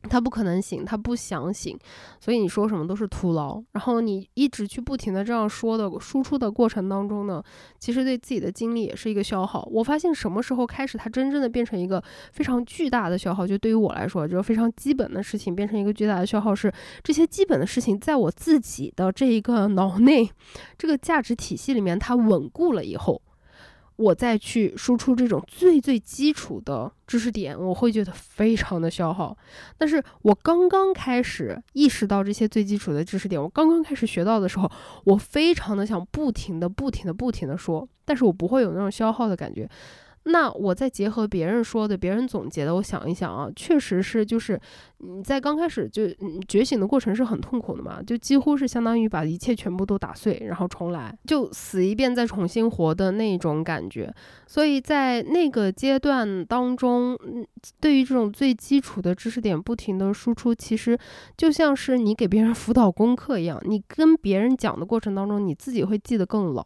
[0.08, 1.78] 他不可能醒，他不想醒，
[2.20, 3.62] 所以你说什么都是徒劳。
[3.72, 7.42] 然后你一直去不停的这样说的输出的过程当中呢，
[7.78, 9.66] 其实对自己的精力也是一个消耗。
[9.70, 20.30] 我发现什么时候开始它真正的变成一个非常巨大的消耗，就对于我来说，就是非常基本的事情变成一个巨大的消耗，是这些基本的事情在我自己的这一个脑内
[20.78, 23.20] 这个价值体系里面它稳固了以后。
[23.96, 29.36] 我再去输出这种最最基础的知识点，我会觉得非常的消耗。
[29.78, 34.70] 但是我刚刚开始意识到这些最基础的知识点，我刚刚开始学到的时候，
[35.04, 39.68] 我非常的想不停的、不停的、不停的说，但是我不会有那种消耗的感觉。
[40.28, 44.60] 那我再结合别人说的、别人总结的，我想一想啊，确实是，就是
[44.98, 46.08] 你在刚开始就
[46.48, 54.12] 觉醒的过程是很痛苦的嘛，就几乎是相当于把一切全部都打碎，然后重来，就死一遍再重新活的那种感觉。
[54.46, 57.18] 所以在那个阶段当中，
[57.80, 60.98] 对于这种最基础的知识点不停的输出，其实
[61.36, 66.64] 就像是你给别人辅导功课一样，你跟别人讲的过程当中，你自己会记得更牢。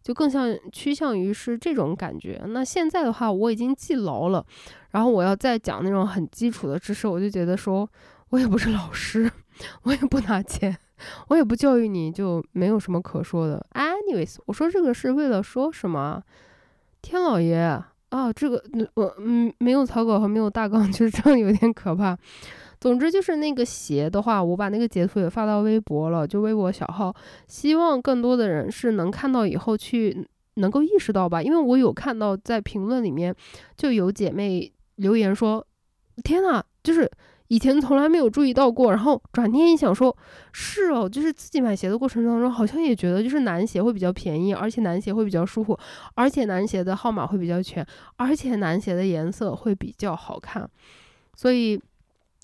[0.00, 2.40] 就更像趋向于是这种感觉。
[2.46, 4.42] 那现在的话，我已经记牢了，
[4.90, 7.88] 然后我要再讲那种很基础的知识，我就觉得说，
[8.30, 9.30] 我也不是老师，
[9.84, 10.76] 我也不拿钱，
[11.28, 13.64] 我也不教育你，就没有什么可说的。
[13.74, 16.22] Anyways，我说这个是为了说什么？
[17.00, 17.58] 天老爷
[18.08, 18.62] 啊，这个
[18.94, 22.16] 我嗯没有草稿和没有大纲， 就是这样有点可怕。
[22.80, 27.14] 总之就是那个鞋的话，我把那个截图也发到微博了，就微博小号，
[27.46, 33.34] 希望更多的人是能看到以后去能够意识到吧，因为我有看到在评论里面
[33.76, 35.66] 就有姐妹留言说，
[36.22, 37.10] 天呐，就是
[37.48, 40.16] 以前从来没有注意到过，然后转念一想说，
[40.52, 45.78] 是哦，就是自己买鞋的过程当中，好像也觉得就是男鞋会比较便宜，而且男鞋会比较舒服，
[46.14, 47.84] 而且男鞋的号码会比较全，
[48.16, 50.68] 而且男鞋的颜色会比较好看，
[51.34, 51.80] 所以。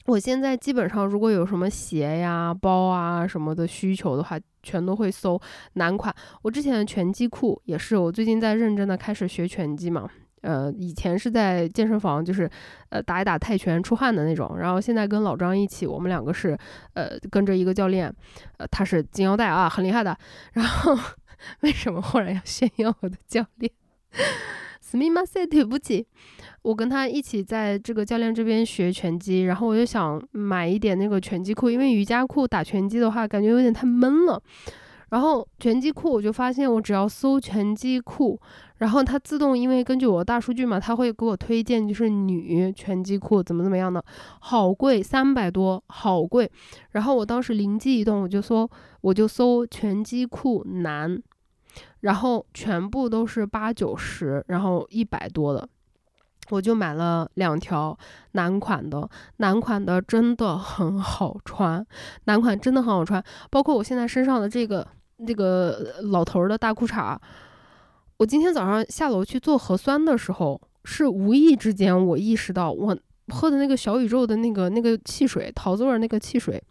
[0.07, 5.41] 我现在基本上，如果有什么鞋呀、包啊什么的需求的话，全都会搜
[5.77, 6.15] 男款。
[6.43, 10.07] 我之前的拳击裤也是，我最近在认真的开始学拳击嘛。
[10.45, 12.49] 呃，以前是在健身房，就是
[12.91, 14.57] 呃打一打泰拳出汗的那种。
[14.59, 16.57] 然后现在跟老张一起，我们两个是
[16.93, 18.15] 呃跟着一个教练，
[18.59, 20.17] 呃他是金腰带啊，很厉害的。
[20.53, 20.95] 然后
[21.63, 23.73] 为什么忽然要炫耀我的教练？
[24.81, 26.07] 斯密马塞，对不起。
[26.63, 34.41] 我跟他一起在这个教练这边学拳击，然后我就想买一点那个拳击裤，因为瑜伽裤打拳击的话感觉有点太闷了。
[35.15, 38.37] 然后拳击裤我就发现，我只要搜拳击裤，
[38.79, 44.05] 然后它自动因为根据我大数据嘛，它会给我推荐就是女拳击裤怎么怎么样的，
[44.41, 46.51] 好贵，三百多，好贵。
[46.91, 48.69] 然后我当时灵机一动，我就搜
[49.03, 51.23] 我就搜拳击裤男，
[52.01, 55.69] 然后全部都是八九十，然后一百多的。
[56.51, 57.97] 我就买了两条
[58.33, 61.87] 男款的，男款的真的很好穿，
[62.25, 63.23] 男款真的很好穿。
[63.49, 64.85] 包括我现在身上的这个
[65.19, 67.17] 那个老头儿的大裤衩，
[68.17, 72.97] 我今天早上下楼去做核酸的时候，是无意之间我意识到，我
[73.29, 76.63] 喝的那个小宇宙的那个那个汽水，桃子味那个汽水，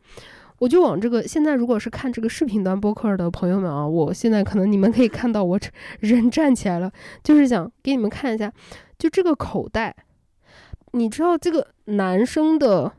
[0.60, 5.60] 我就往这个现在如果是看这个视频端播客的朋友们啊，我现在可能你们可以看到我
[6.00, 6.92] 人站起来了，
[7.24, 8.52] 就是想给你们看一下。
[9.00, 9.96] 就这个口袋，
[10.92, 12.92] 你知道这个男生的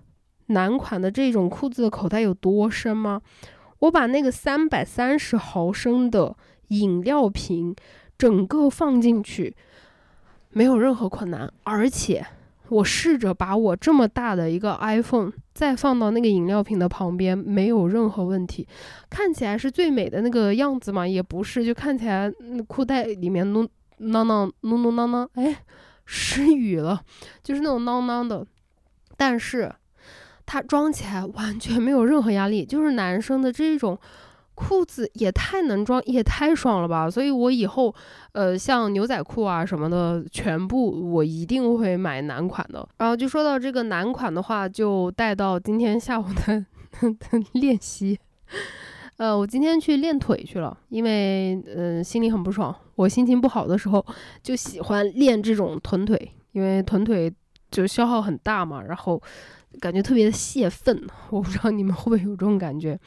[0.47, 3.23] 男款的这种裤子的口袋有多深吗？
[3.85, 6.37] 我把那个三百三十毫升的
[6.69, 7.75] 饮料瓶
[8.19, 9.55] 整个放进去，
[10.51, 11.51] 没有任何困难。
[11.63, 12.25] 而且
[12.69, 18.67] 我试着把我这么大的一个 iPhone 再放到那个饮料瓶的旁边，没有任何问题。
[19.09, 21.07] 看起来是最美的那个样子嘛？
[21.07, 22.33] 也不是，就看起来
[22.67, 23.69] 裤袋里面哝
[23.99, 25.57] 囔囔哝囔囔囔，哎。
[26.07, 27.01] 失语了，
[27.43, 28.47] 就是那种囔囔的，
[29.17, 29.75] 但是
[30.47, 33.99] 它装起来完全没有任何压力，就是男生的这种
[34.55, 37.11] 裤子也太能装，也太爽了吧！
[37.11, 37.93] 所以我以后，
[38.33, 42.89] 呃，像牛仔裤啊什么的，全部我一定会买男款的。
[42.99, 46.65] 然后就说到这个男款的话，就带到今天下午的
[47.55, 48.19] 练习。
[49.17, 52.75] 呃，我今天去练腿去了，因为嗯心里很不爽。
[52.97, 54.05] 我心情不好的时候
[54.43, 57.33] 就喜欢练这种臀腿，因为臀腿
[57.73, 59.21] 就消耗很大嘛，然后
[59.81, 61.07] 感觉特别的泄愤。
[61.31, 62.99] 我不知道你们会不会有这种感觉。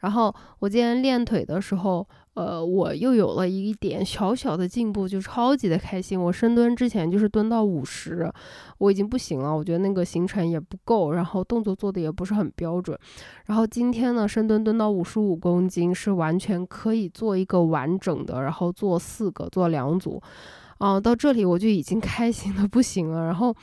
[0.00, 6.18] 然后我今天练腿的时候，呃，我又有了一点小小的进步，就超级的开心。
[6.18, 8.32] 我深蹲之前就是蹲到五十，
[8.78, 12.98] 我已经不行了，我觉得那个行程也不够，然后动作做的也不是很标准。
[13.44, 20.18] 然后今天呢，深蹲蹲到五十五公斤是完全可以做一个完整的，然后做四个，做两组。
[20.80, 23.24] 哦，到这里我就已经开心的不行了。
[23.24, 23.54] 然后，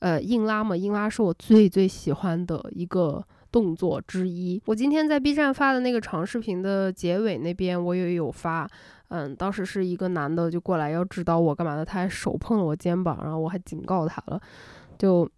[0.00, 3.24] 呃，硬拉嘛，硬拉是我最最喜欢的一个。
[3.52, 8.66] 动作之一，我今天在 B 站发的那个长视频的结尾那边，我也有发。
[9.08, 14.40] 嗯，当时是一个男的就过来要指导我干嘛的，他还手碰了我肩膀，然后我还警告他了。
[14.98, 15.30] 就，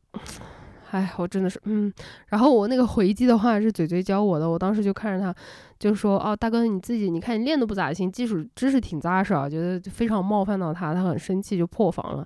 [0.95, 1.93] 哎，我真的是，嗯。
[2.29, 5.35] 然后我那个回击的话是嘴嘴教我的，我当时就看着他，
[5.77, 12.25] 就说：“哦，大哥，你自己，你看你练的不咋行，基础知识挺扎实啊。”觉得非常冒犯到他，他很生气，就破防了。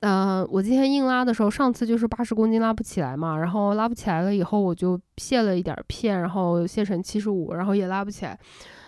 [0.00, 8.38] 呃，我今天硬拉的时候，上次就是八十公斤拉不起来嘛，然后拉不起来了以后，我就卸了一点片，然后卸成七十五，然后也拉不起来。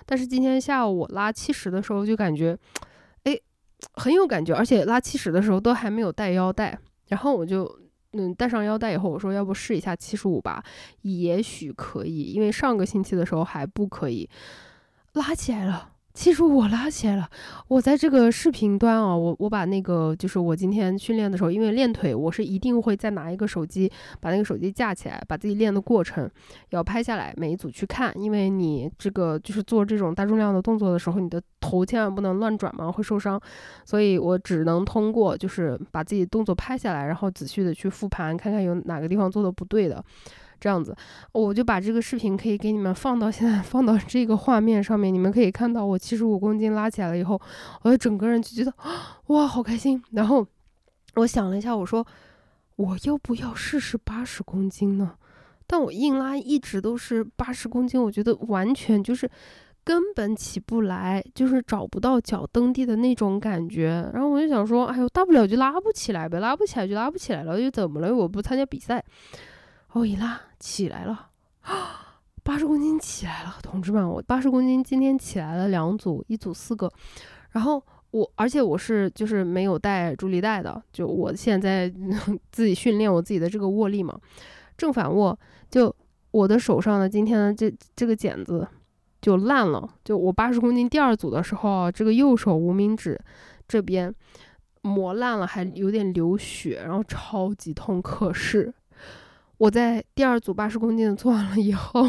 [0.06, 2.56] 但是今天下午我拉七十的时候，就感觉，
[3.24, 3.38] 哎，
[3.94, 6.78] 很有感觉，而且拉七十的时候都还没有带腰带，
[7.08, 7.66] 然后我就
[8.16, 10.64] 嗯带上腰带以后，我说要不试一下七十五吧，
[11.02, 14.28] 也许可以，因为上个星期的时候还不可以，
[15.12, 15.92] 拉起来了。
[16.16, 17.28] 其实我拉起来了，
[17.68, 26.28] 我在这个视频端啊，我我把那个就是我今天训练的时候，因为练腿，我是一定会再拿一个手机，把那个手机架起来，把自己练的过程
[26.70, 33.38] 要拍下来，每一组去看，因为你这个就是做这种大重量的动作的时候，你的头千万不能乱转嘛，会受伤，
[33.84, 40.02] 所以我只能通过就是把自己动作拍下来，然后仔细的去复盘，看看有哪个地方做的不对的。
[40.60, 40.96] 这样子，
[41.32, 47.40] 我就把这个视频可以给你们放到现在 放到这个画面上面，你们可以看到我七十五公斤拉起来了以后，
[47.82, 48.72] 我整个人就觉得
[49.28, 50.02] 哇，好开心。
[50.12, 50.46] 然后
[51.16, 52.06] 我想了一下，我说
[52.76, 55.14] 我要不要试试八十公斤呢？
[55.66, 59.28] 但我硬拉一直都是八十公斤，我觉得完全就是
[59.82, 64.08] 根本起不来，就是找不到脚蹬地的那种感觉。
[64.12, 68.14] 然后我就想说，哎呦，大不了就拉不起来呗，拉不起来就拉不起来了，又怎么了？
[68.14, 69.04] 我不参加比赛。
[69.96, 71.30] 我一拉起来了，
[72.44, 76.90] 八十公斤起来了，同志们，我八十公斤今天起来了两组，一组四个，
[77.52, 81.90] 然后我而且我是就是没有带助力带的，就我现在
[82.52, 84.20] 自己训练我自己的这个握力嘛，
[84.76, 85.38] 正反握，
[85.70, 85.94] 就
[86.30, 88.68] 我的手上的今天的这这个茧子
[89.22, 93.18] 就烂了，就我八十公斤第二组的时候，这个右手无名指
[93.66, 94.14] 这边
[94.82, 98.74] 磨烂了，还有点流血，然后超级痛，可是。
[99.58, 102.06] 我在第二组八十公斤的做完了以后，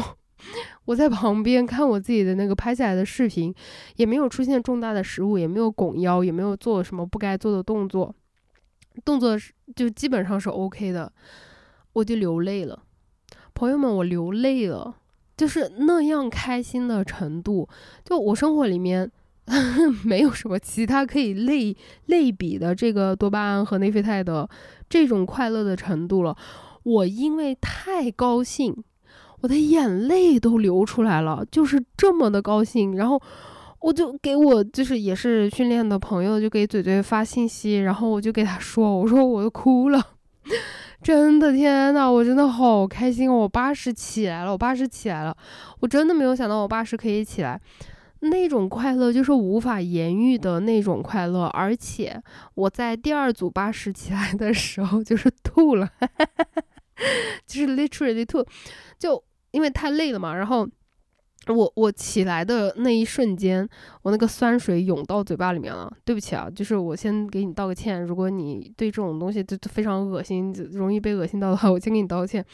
[0.84, 3.54] 我在旁边看我自己的那个拍下来的视频，
[3.96, 8.14] 也没有出现重大的失误，也没有拱腰，也没有做什么不该做的动作，
[9.04, 11.10] 动作是就基本上是 OK 的，
[11.94, 12.82] 我就流泪了，
[13.54, 14.96] 朋友们，我流泪了，
[15.36, 17.68] 就是那样开心的程度，
[18.04, 19.10] 就我生活里面
[20.04, 21.74] 没有什么其他可以类
[22.06, 24.48] 类比的这个多巴胺和内啡肽的
[24.88, 26.36] 这种快乐的程度了。
[26.88, 28.74] 我因为太高兴，
[29.42, 32.96] 我的眼泪都流出来了，就是这么的高兴。
[32.96, 33.20] 然后
[33.80, 40.02] 我就给我就是也是训练的朋友，就给嘴嘴发信息，然后我就给他说，我说我都哭了，
[41.02, 45.36] 真的天呐，我真的好开心，我八十起来了，我八十起来了，
[45.80, 47.60] 我真的没有想到我八十可以起来。
[48.20, 52.20] 那种快乐就是无法言喻的那种快乐，而且
[52.54, 55.88] 我在第二组八十起来的时候就是吐了，
[57.46, 58.44] 就是 literally 吐，
[58.98, 59.22] 就
[59.52, 60.34] 因为太累了嘛。
[60.34, 60.68] 然后
[61.46, 63.66] 我我起来的那一瞬间，
[64.02, 65.90] 我那个酸水涌到嘴巴里面了。
[66.04, 68.02] 对不起啊，就是我先给你道个歉。
[68.02, 72.44] 如果你对这种东西就非常恶心，就容易被恶心到的话，我先给你道个歉。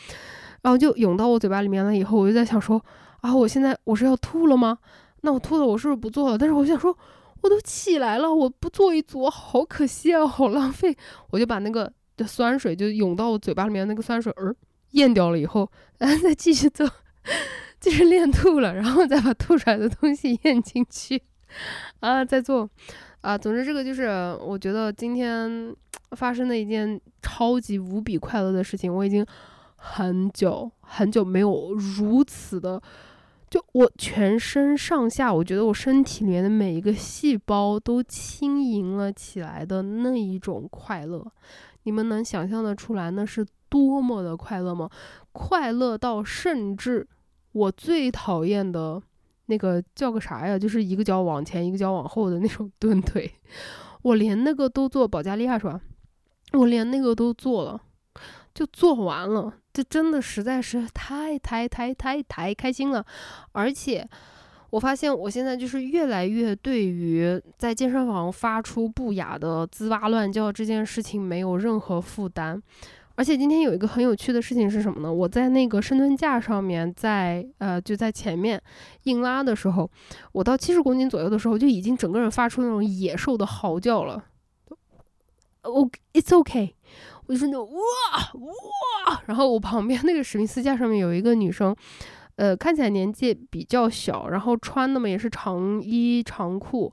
[0.62, 2.82] 然后就涌到我嘴巴里面了以后，我就在想说
[3.20, 4.78] 啊，我现在我是要吐了吗？
[5.22, 6.38] 那我吐了，我是不是不做了？
[6.38, 6.96] 但是我想说，
[7.42, 10.96] 我都起来了，我不做一组，好可惜啊，好浪费。
[11.30, 14.54] 我就把那个的酸水就涌到我嘴巴里面那个酸水，呃，
[14.92, 16.88] 咽掉了以后，然后再继续做，
[17.80, 21.22] 继续练吐了，然后再把吐出来的东西咽进去，
[22.00, 22.68] 啊，再做，
[23.20, 25.74] 啊，总之这个就是我觉得今天
[26.12, 28.94] 发生的一件超级无比快乐的事情。
[28.94, 29.26] 我已经
[29.76, 32.80] 很久很久没有如此的。
[33.50, 41.24] 就我全身上下，我觉得我身体里面的每一个细胞都轻盈了起来的那一种快乐，
[41.84, 44.90] 你们能想象的出来那是多么的快乐吗？
[45.32, 47.06] 快乐到甚至
[47.52, 49.00] 我最讨厌的
[49.46, 50.58] 那个叫个啥呀？
[50.58, 53.30] 就是一个脚往前，一个脚往后的那种 蹲腿，
[54.02, 55.80] 我连那个都做，保加利亚是吧？
[56.52, 57.80] 我连那个都做了，
[58.54, 59.54] 就做完了。
[59.72, 63.04] 这真的实在是太太太太太开心了，
[63.50, 64.08] 而且
[64.74, 72.60] 我发现我现在就是越来越对于在健身房发出不雅的滋哇乱叫这件事情没有任何负担。
[73.14, 75.12] 而且今天有一个很有趣的事情是什么呢？
[75.12, 78.60] 我在那个深蹲架上面，在呃就在前面
[79.04, 79.88] 硬拉的时候，
[80.32, 84.24] 我到七十公斤左右的时候，就已经整个人发出那种野兽的嚎叫了。
[85.62, 86.74] o it's OK，
[87.26, 87.70] 我就说那哇
[89.06, 91.72] 哇，然后我旁边那个史密斯架上面有一个女生，
[92.36, 96.92] 呃，看起来年纪比较小，然后穿的嘛也是长衣长裤。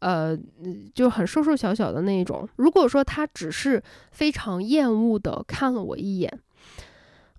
[0.00, 0.34] 呃，
[0.94, 2.48] 就很瘦瘦小小的那一种。
[2.56, 3.82] 如果说他只是
[4.12, 6.40] 非常厌恶的看了我一眼，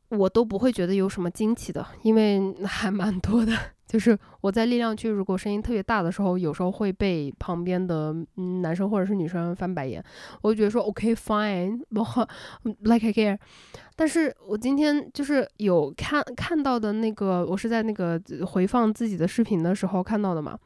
[0.10, 3.52] 我都不会觉得有什么惊奇的，因为 还蛮多的。
[3.92, 8.16] 就是我在力量区，如果声音特别大的时候，有时候会被旁边的
[8.62, 10.02] 男生或者是女生翻白眼，
[10.42, 13.38] 我就觉得说 OK fine，like I care。
[13.98, 18.18] 但是我今天就是有看看到的那个，我是在那个
[18.48, 20.58] 回放自己的视频的时候看到的嘛。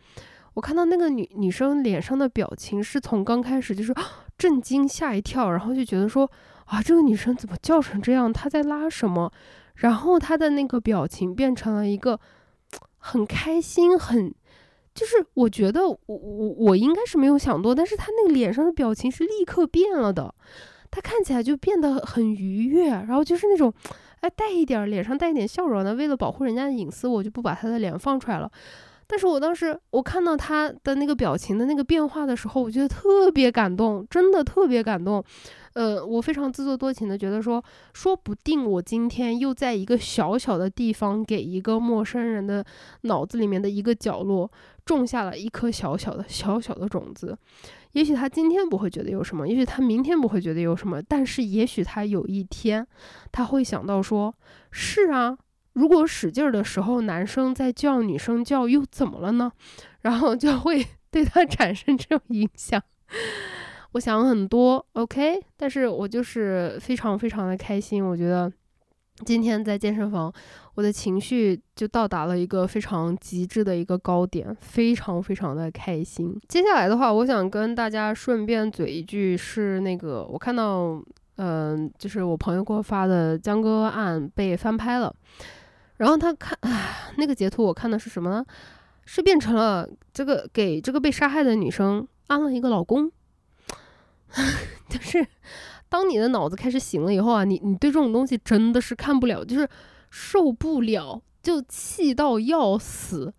[0.53, 3.91] 我看到那个女女生脸上的表情是从刚开始就是
[4.37, 6.29] 震惊吓一跳，然后就觉得说
[6.65, 8.31] 啊，这个女生怎么叫成这样？
[8.31, 9.31] 她在拉什么？
[9.77, 12.19] 然后她的那个表情变成了一个
[13.07, 14.33] 很开心，很
[14.95, 20.33] 就是我觉得我我我应该是没有想多，但是他那个脸上的表情是立刻变了的，
[20.89, 23.71] 他看起来就变得很愉悦，然后就是那种
[24.21, 28.51] 哎带一点脸上带一点笑容的，为了保护人家的隐私，我就不把他的脸放出来了。
[29.05, 35.23] 但是我当时我看到他的那个表情的那个变化的时候，我觉得特别感动，真的特别感动。
[35.75, 37.63] 呃，我非常自作多情的觉得说，
[37.93, 42.65] 说不定我今天又在一个小小的地方，给一个陌生人的
[43.01, 44.49] 脑子里面的一个角落
[44.85, 47.37] 种下了一颗小小的小小的种子。
[47.91, 52.87] 也许他今天不会觉得有什么，也许他明天不会觉得有什么，但是也许他有一天
[53.33, 54.33] 他会想到说，
[54.71, 55.37] 是啊。
[55.73, 59.51] 如果使劲儿的时候，男生在叫，女生叫，又怎么了呢？
[60.03, 62.81] 然后就会对他产生这种影响。
[63.95, 68.05] 我想很多，OK，但是我就是非常非常的开心。
[68.05, 68.51] 我觉得
[69.23, 70.29] 今天在健身房，
[70.73, 76.37] 我的情绪就到达了一个非常极致的一个高点，非常非常的开心。
[76.49, 81.01] 接下来的话，我想跟大家顺便嘴一句，是那个我看到，
[81.37, 85.15] 嗯，就是我朋友给我发的江歌案被翻拍了。
[85.95, 88.45] 然后他看，唉，那个截图我看的是什么呢？
[89.05, 93.09] 是变成了这个给这个被杀害的女生安了一个老公。
[94.89, 95.25] 就是
[95.89, 99.67] 当你的脑子开始醒了以后啊，你你对这种东西真的是看不了，就是
[100.09, 103.33] 受不了，就气到要死。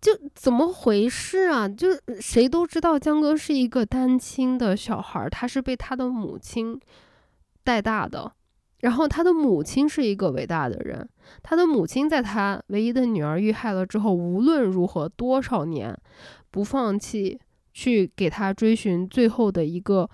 [0.00, 1.68] 就怎么回事啊？
[1.68, 1.88] 就
[2.20, 6.80] 谁都知道江哥是一个单亲的小孩，他是被他的母亲
[7.62, 8.32] 带大的。
[8.80, 11.08] 然后他的母亲是一个伟大的人，
[11.40, 15.96] 他的母亲在他唯一的女儿遇害了之后，无论如何多少年，
[16.50, 17.40] 不放弃
[17.72, 20.08] 去给他追寻最后的一个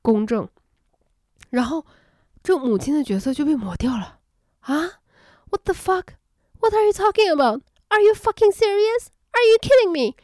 [0.00, 0.48] 公正。
[1.50, 1.84] 然后
[2.42, 4.20] 这母亲的角色就被抹掉了
[4.60, 5.00] 啊
[5.50, 6.14] ！What the fuck?
[6.60, 7.62] What are you talking about?
[7.88, 9.08] Are you fucking serious?
[9.32, 10.16] Are you kidding me?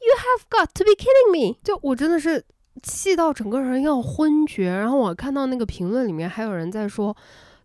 [0.00, 1.58] You have got to be kidding me!
[1.62, 2.44] 就我真的是。
[2.84, 7.14] 气到整个人要昏厥，然后我看到那个评论里面还有人在说，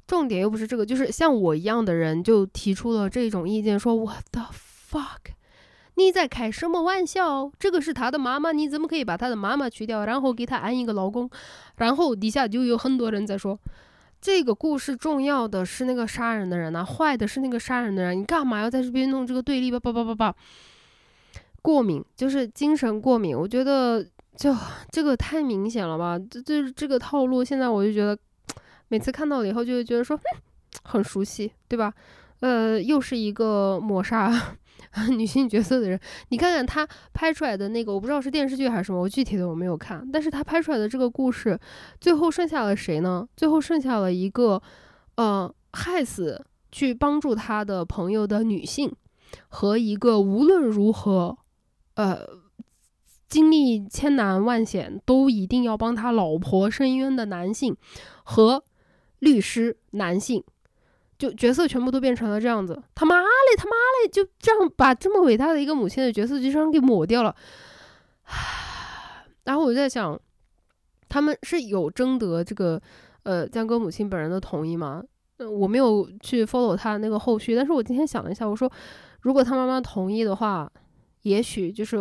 [0.06, 5.35] 重点又不是这个，就是像我一样的人就提出了这种意见，说 What the fuck？
[5.96, 7.52] 你在开什么玩笑？
[7.60, 11.30] 这个是他的妈妈，你怎么可以把他的妈妈去掉，然后给他安一个老公？
[11.78, 13.58] 然后底下就有很多人在说，
[14.22, 19.72] 这个故事重要的是那个杀人的人呐，坏的是那个杀人的人，你干嘛要在这边弄这个对立？
[19.72, 20.36] 叭叭叭叭叭，
[21.62, 24.06] 过敏就是精神过敏，我觉得。
[24.38, 24.54] 就
[24.92, 26.20] 这个太明显了吧？
[26.30, 28.18] 这这这个套路，现在我就觉得，
[28.90, 30.20] 每次看到了以后，就会觉得说
[30.84, 31.94] 很熟悉，对吧？
[32.42, 34.30] 呃，又是一个抹杀
[35.18, 36.00] 女性角色的人。
[36.30, 40.08] 你看看他拍出来的那个，我不知道是电视剧还是什么，我具体的我没有看。
[40.12, 41.60] 但是他拍出来的这个故事，
[42.00, 43.28] 最后剩下了谁呢？
[43.36, 44.62] 最后剩下了一个，
[45.16, 48.94] 呃，害死去帮助他的朋友的女性，
[49.50, 51.38] 和一个无论如何，
[51.96, 52.46] 呃。
[53.28, 57.76] 经历千难万险都一定要帮他老婆伸冤的男性
[58.24, 58.64] 和
[59.18, 60.44] 律师男性，
[61.18, 62.82] 就角色全部都变成了这样子。
[62.94, 67.36] 他妈嘞，他妈嘞，就这样把这么伟大的一个母亲的角色就这样给抹掉了。
[69.44, 70.20] 然后我在想，
[71.08, 72.82] 他们是有征得这个
[73.24, 75.04] 呃江哥母亲本人的同意吗？
[75.38, 78.72] 嗯，我没有去 follow 他那个后续，但是我今天想了一下，我说
[79.22, 80.72] 如果他妈妈同意的话，
[81.22, 81.98] 也许就是。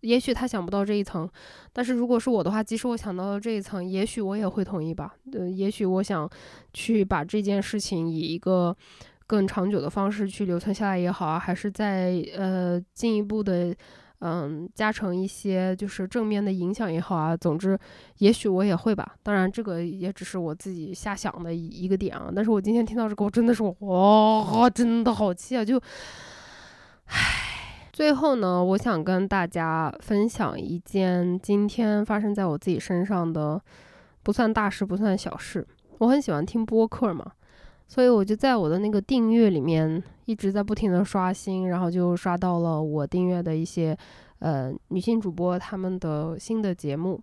[0.00, 1.28] 也许他想不到这一层，
[1.72, 5.14] 但是如果是我的话，即使我想到了这一层，也许我也会同意吧。
[5.32, 6.28] 呃，也许我想
[6.72, 8.76] 去把这件事情以一个
[9.26, 13.74] 更长久的方式去留存下来也好啊，还是在呃进一步的
[14.20, 17.36] 嗯加成一些就是正面的影响也好啊。
[17.36, 17.78] 总之，
[18.18, 19.16] 也许我也会吧。
[19.22, 22.30] 当然，这个也只是我自己瞎想的一个点啊。
[22.34, 25.64] 但是我今天听到这个，我真的是哇，真的好气啊！
[25.64, 25.80] 就，
[27.06, 27.47] 唉，
[27.98, 33.60] 最后呢，我想跟大家分享一件今天发生在我自己身上的，
[34.22, 35.66] 不算大事，不算小事。
[35.98, 37.32] 我很喜欢听播客嘛。
[37.88, 43.98] 所以我就在我的那个订阅里面一直在不停的刷新，然后就刷到了我订阅的一些
[44.38, 47.20] 呃女性主播他们的新的节目。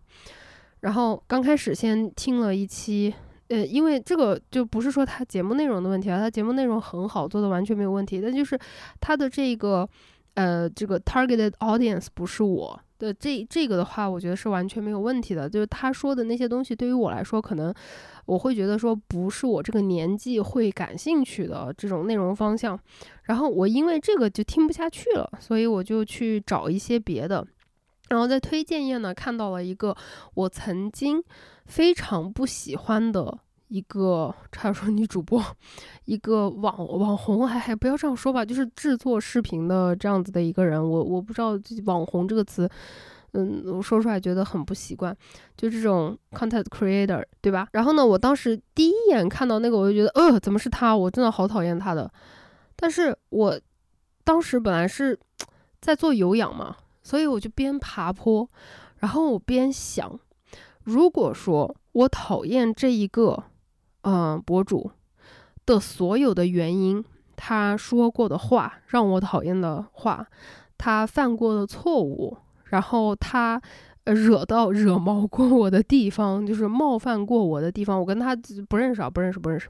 [0.82, 3.16] 然后刚开始先听了一期，
[3.48, 8.60] 呃，因为这个就不是说他节目内容的问题啊，他节目内容很好，做的完全没有问题，但就是
[9.00, 9.88] 他的这个
[10.36, 12.80] 呃这个 targeted audience 不是我。
[12.98, 15.50] 的这这个的话，我觉得是完全没有问题的。
[15.50, 17.74] 就是他说的那些东西，对于我来说，可能
[18.26, 22.80] 我会觉得说不是我这个年纪会感兴趣的这种内容方向。
[23.24, 27.46] 然后我因为这个就听不下去了，所以我就去找一些别的。
[28.08, 29.94] 然后在推荐页呢，看到了一个
[30.36, 31.22] 我曾经
[31.66, 33.40] 非常不喜欢的。
[33.68, 35.44] 一个差点说女主播，
[36.06, 42.70] 一个网网红，还还不要这样说吧，就是制作视频的这样子的一个人，我我不知道网红这个词，
[43.34, 45.16] 嗯，我说出来觉得很不习惯，
[45.58, 47.68] 就这种 content creator，对吧？
[47.72, 50.96] 然后呢，我当时第一眼看到那个，我就觉得，呃，怎么是他？
[50.96, 52.10] 我真的好讨厌他的。
[52.76, 53.60] 但是我
[54.24, 55.20] 当时本来是
[55.82, 58.48] 在做有氧嘛，所以我就边爬坡，
[58.98, 60.20] 然后我边想，
[60.84, 63.44] 如果说我讨厌这一个。
[64.08, 64.92] 嗯，博主
[65.66, 67.04] 的所有的原因，
[67.36, 70.26] 他说过的话，让我讨厌的话，
[70.78, 73.60] 他犯过的错误，然后他
[74.06, 78.36] 惹到惹毛过我的地方，就是冒犯过我的地方，我跟他
[78.70, 79.68] 不认识啊，不认识，不认识。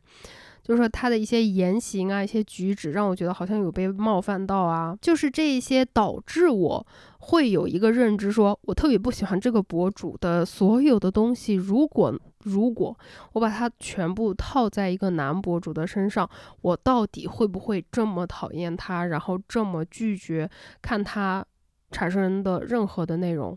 [0.65, 4.97] 就是说他的一些言行啊，一些举止，让我觉得好像有被冒犯到啊。
[4.99, 6.87] 就是这一些导致我
[7.19, 11.53] 会有一个认知，说我特别不喜欢这个博主的所有的东西。
[11.53, 12.97] 如果如果
[13.33, 16.27] 我把它全部套在一个男博主的身上，
[16.61, 20.49] 我到底会不会这么讨厌他，然后这么拒绝
[20.81, 21.45] 看他
[21.91, 23.55] 产生的任何的内容？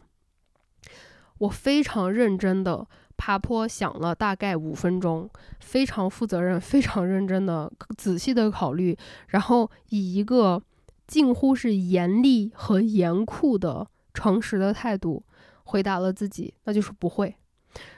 [1.39, 2.87] 我非常认真的。
[3.19, 5.29] 爬坡想了大概五分钟，
[5.61, 8.97] 非常负责任、非常认真的、仔细的考虑，
[9.27, 10.63] 然后以一个
[11.07, 15.23] 近乎是严厉和严酷的诚实的态度
[15.65, 17.37] 回答了自己，那就是不会。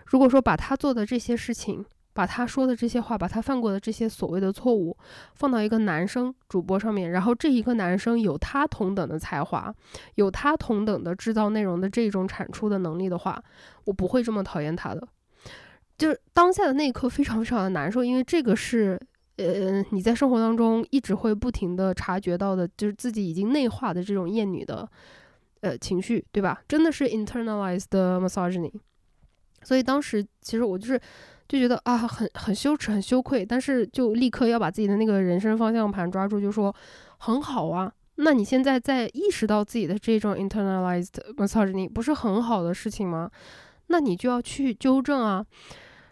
[0.07, 4.97] 如果说把他做的这些事情，把他说的这些话，把他犯过的这些所谓的错误，
[5.35, 9.73] 放到一个男生主播上面，然后这一个男生有他同等的才华，
[10.17, 13.43] 有他同等的制造内容的这种产出的能力的话，
[13.85, 15.07] 我不会这么讨厌他的。
[15.97, 18.99] 就是当下的那一刻非常非常的难受，因为这个是
[19.37, 24.89] 呃你在生活当中一直会不停的察觉到的，就是自己已经内化的这种厌女的
[25.61, 26.61] 呃情绪，对吧？
[26.67, 28.73] 真的是 internalized misogyny。
[29.63, 30.99] 所以当时其实我就是
[31.51, 36.73] 就觉得啊，很很羞耻，很羞愧，但是就立刻要把自己的那个人生方向盘抓住，就说
[37.19, 37.93] 很好啊。
[38.15, 43.29] 那你现在在意识到自己的这种 internalized misogyny 不是很好的事情吗？
[43.89, 45.45] 那你就要去纠正啊。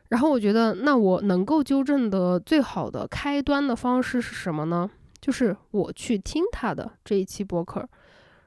[0.09, 4.91] 然后我觉得，那我能够纠正的最好的开端的方式是什么呢？
[5.21, 7.89] 就是我去听他的这一期播客，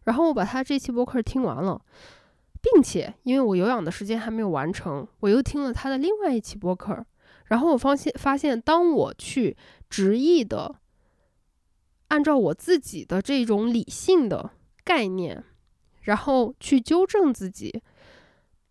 [0.04, 1.80] 然后我把他这期播客听完了。
[2.62, 7.04] 并且，因为我有氧的时间还没有完成，我又听了他的另外一期播客，
[7.46, 9.58] 然后我发现，发现当我去
[9.90, 10.76] 执意的
[12.10, 14.52] 按照我自己的这种理性的
[14.84, 15.44] 概念，
[16.02, 17.82] 然后去纠正自己，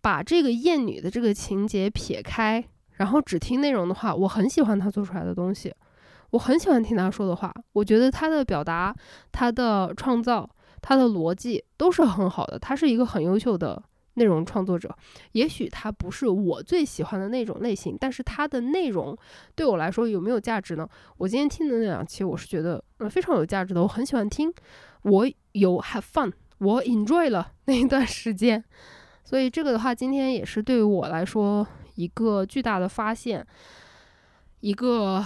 [0.01, 5.75] 把这个厌女的这个情节撇开，然后只听内容的话，我很喜欢他做出来的东西，
[6.31, 8.95] 我很喜欢听他说的话，我觉得他的表达、
[9.33, 10.49] 他的创造。
[10.83, 13.83] 他的逻辑都是很好的，他是一个很优秀的
[14.15, 14.95] 内容创作者。
[15.33, 19.17] 也许他不是我最喜欢的那种类型，但是他的内容
[19.55, 20.89] 对我来说有没有价值呢？
[21.17, 24.53] 我今天听的那两期，我是觉得呃非常有价值的，我很喜欢听，
[25.03, 28.65] 我有 have fun，我 enjoy 了那一段时间。
[29.25, 33.47] 所以这个的话，今天也是对于我来说一个巨大的发现，
[34.61, 35.25] 一个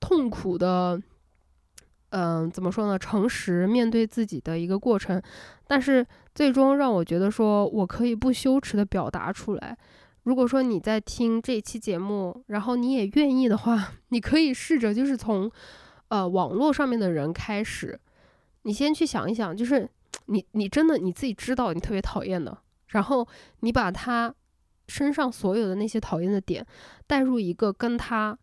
[0.00, 1.02] 痛苦的。
[2.18, 2.98] 嗯，怎么说呢？
[2.98, 5.20] 诚实面对自己的一个过程，
[5.66, 9.76] 但是最终让我觉得说我可以不羞耻的表达出来。
[10.22, 15.50] 如果说你在听这期节目，然后你也愿意的话，你可以试着就是从
[16.08, 18.00] 呃网络上面的人开始，
[18.62, 19.86] 你先去想一想，就是
[20.24, 22.56] 你你真的你自己知道你特别讨厌的，
[22.88, 23.28] 然后
[23.60, 24.34] 你把他
[24.88, 26.66] 身上所有的那些讨厌的点
[27.06, 28.38] 带入一个跟他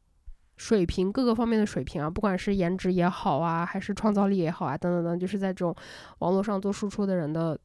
[0.57, 5.75] 水平各个方面的水平啊，不管是颜值也好啊，还是创造力也好啊，等等等，就是在这种
[6.19, 7.57] 网络上做输出的人的，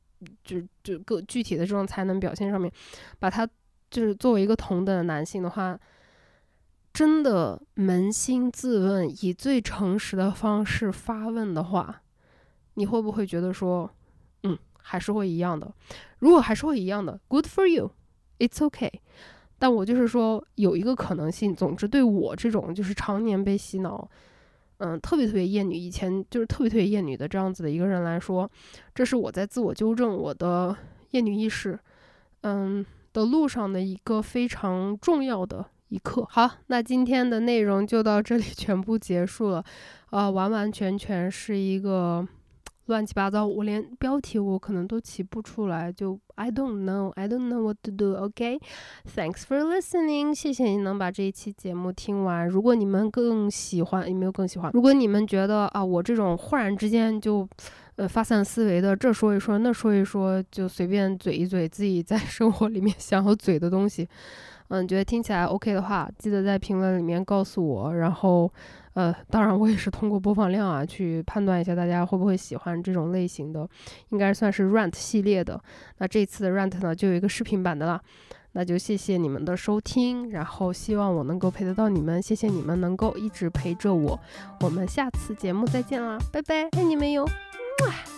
[0.42, 2.72] 就就各具体的这种才能表现上面，
[3.18, 3.46] 把他
[3.90, 5.78] 就是作为一个同等的男性的话，
[6.92, 12.02] 真的扪心自问，以最诚实的方式发问的话，
[12.74, 13.90] 你会不会觉得说，
[14.42, 15.72] 嗯，还是会一样的？
[16.18, 18.92] 如果还是会一样的，Good for you，It's okay。
[19.58, 21.54] 但我就是说，有一个可能性。
[21.54, 24.08] 总之，对我这种就是常年被洗脑，
[24.78, 28.48] 嗯，特别特别厌女，以前就是特别特别厌女的这样子的一个人来说，
[28.94, 30.76] 这是我在自我纠正我的
[31.10, 31.78] 厌女意识，
[32.42, 36.24] 嗯的路上的一个非常重要的一课。
[36.30, 39.64] 好，那今天的内容就到这里全部结束了，
[40.10, 42.26] 啊，完完全全是一个。
[42.88, 48.14] 乱七八糟，我连标题我可能都起不出来，就 I don't know, I don't know what to do.
[48.14, 48.58] OK,
[49.14, 50.34] thanks for listening.
[50.34, 52.48] 谢谢你能把这一期节目听完。
[52.48, 54.70] 如果你们更喜欢，有没有更喜欢？
[54.72, 57.46] 如果你们觉得啊，我这种忽然之间就
[57.96, 64.08] 呃发散思维的，这说一说，那说一说，就随便嘴一嘴自己在生活里面想要嘴的东西，
[64.68, 68.52] 嗯，觉得听起来 OK 的话，记得在评论里面告诉我，然后。
[68.94, 73.68] 呃，当然，我也是通过播放量啊去判断一下大家会不会喜欢这种类型的，
[74.08, 75.60] 应该算是 rant 系列的。
[75.98, 78.02] 那这次的 rant 呢，就有一个视频版的了。
[78.54, 84.18] 那就谢谢你们的收听，然后希望我能够陪得到你们，谢谢你们能够一直陪着我。
[84.62, 87.30] 我们下次节目再见啦，拜拜，爱你们哟，么。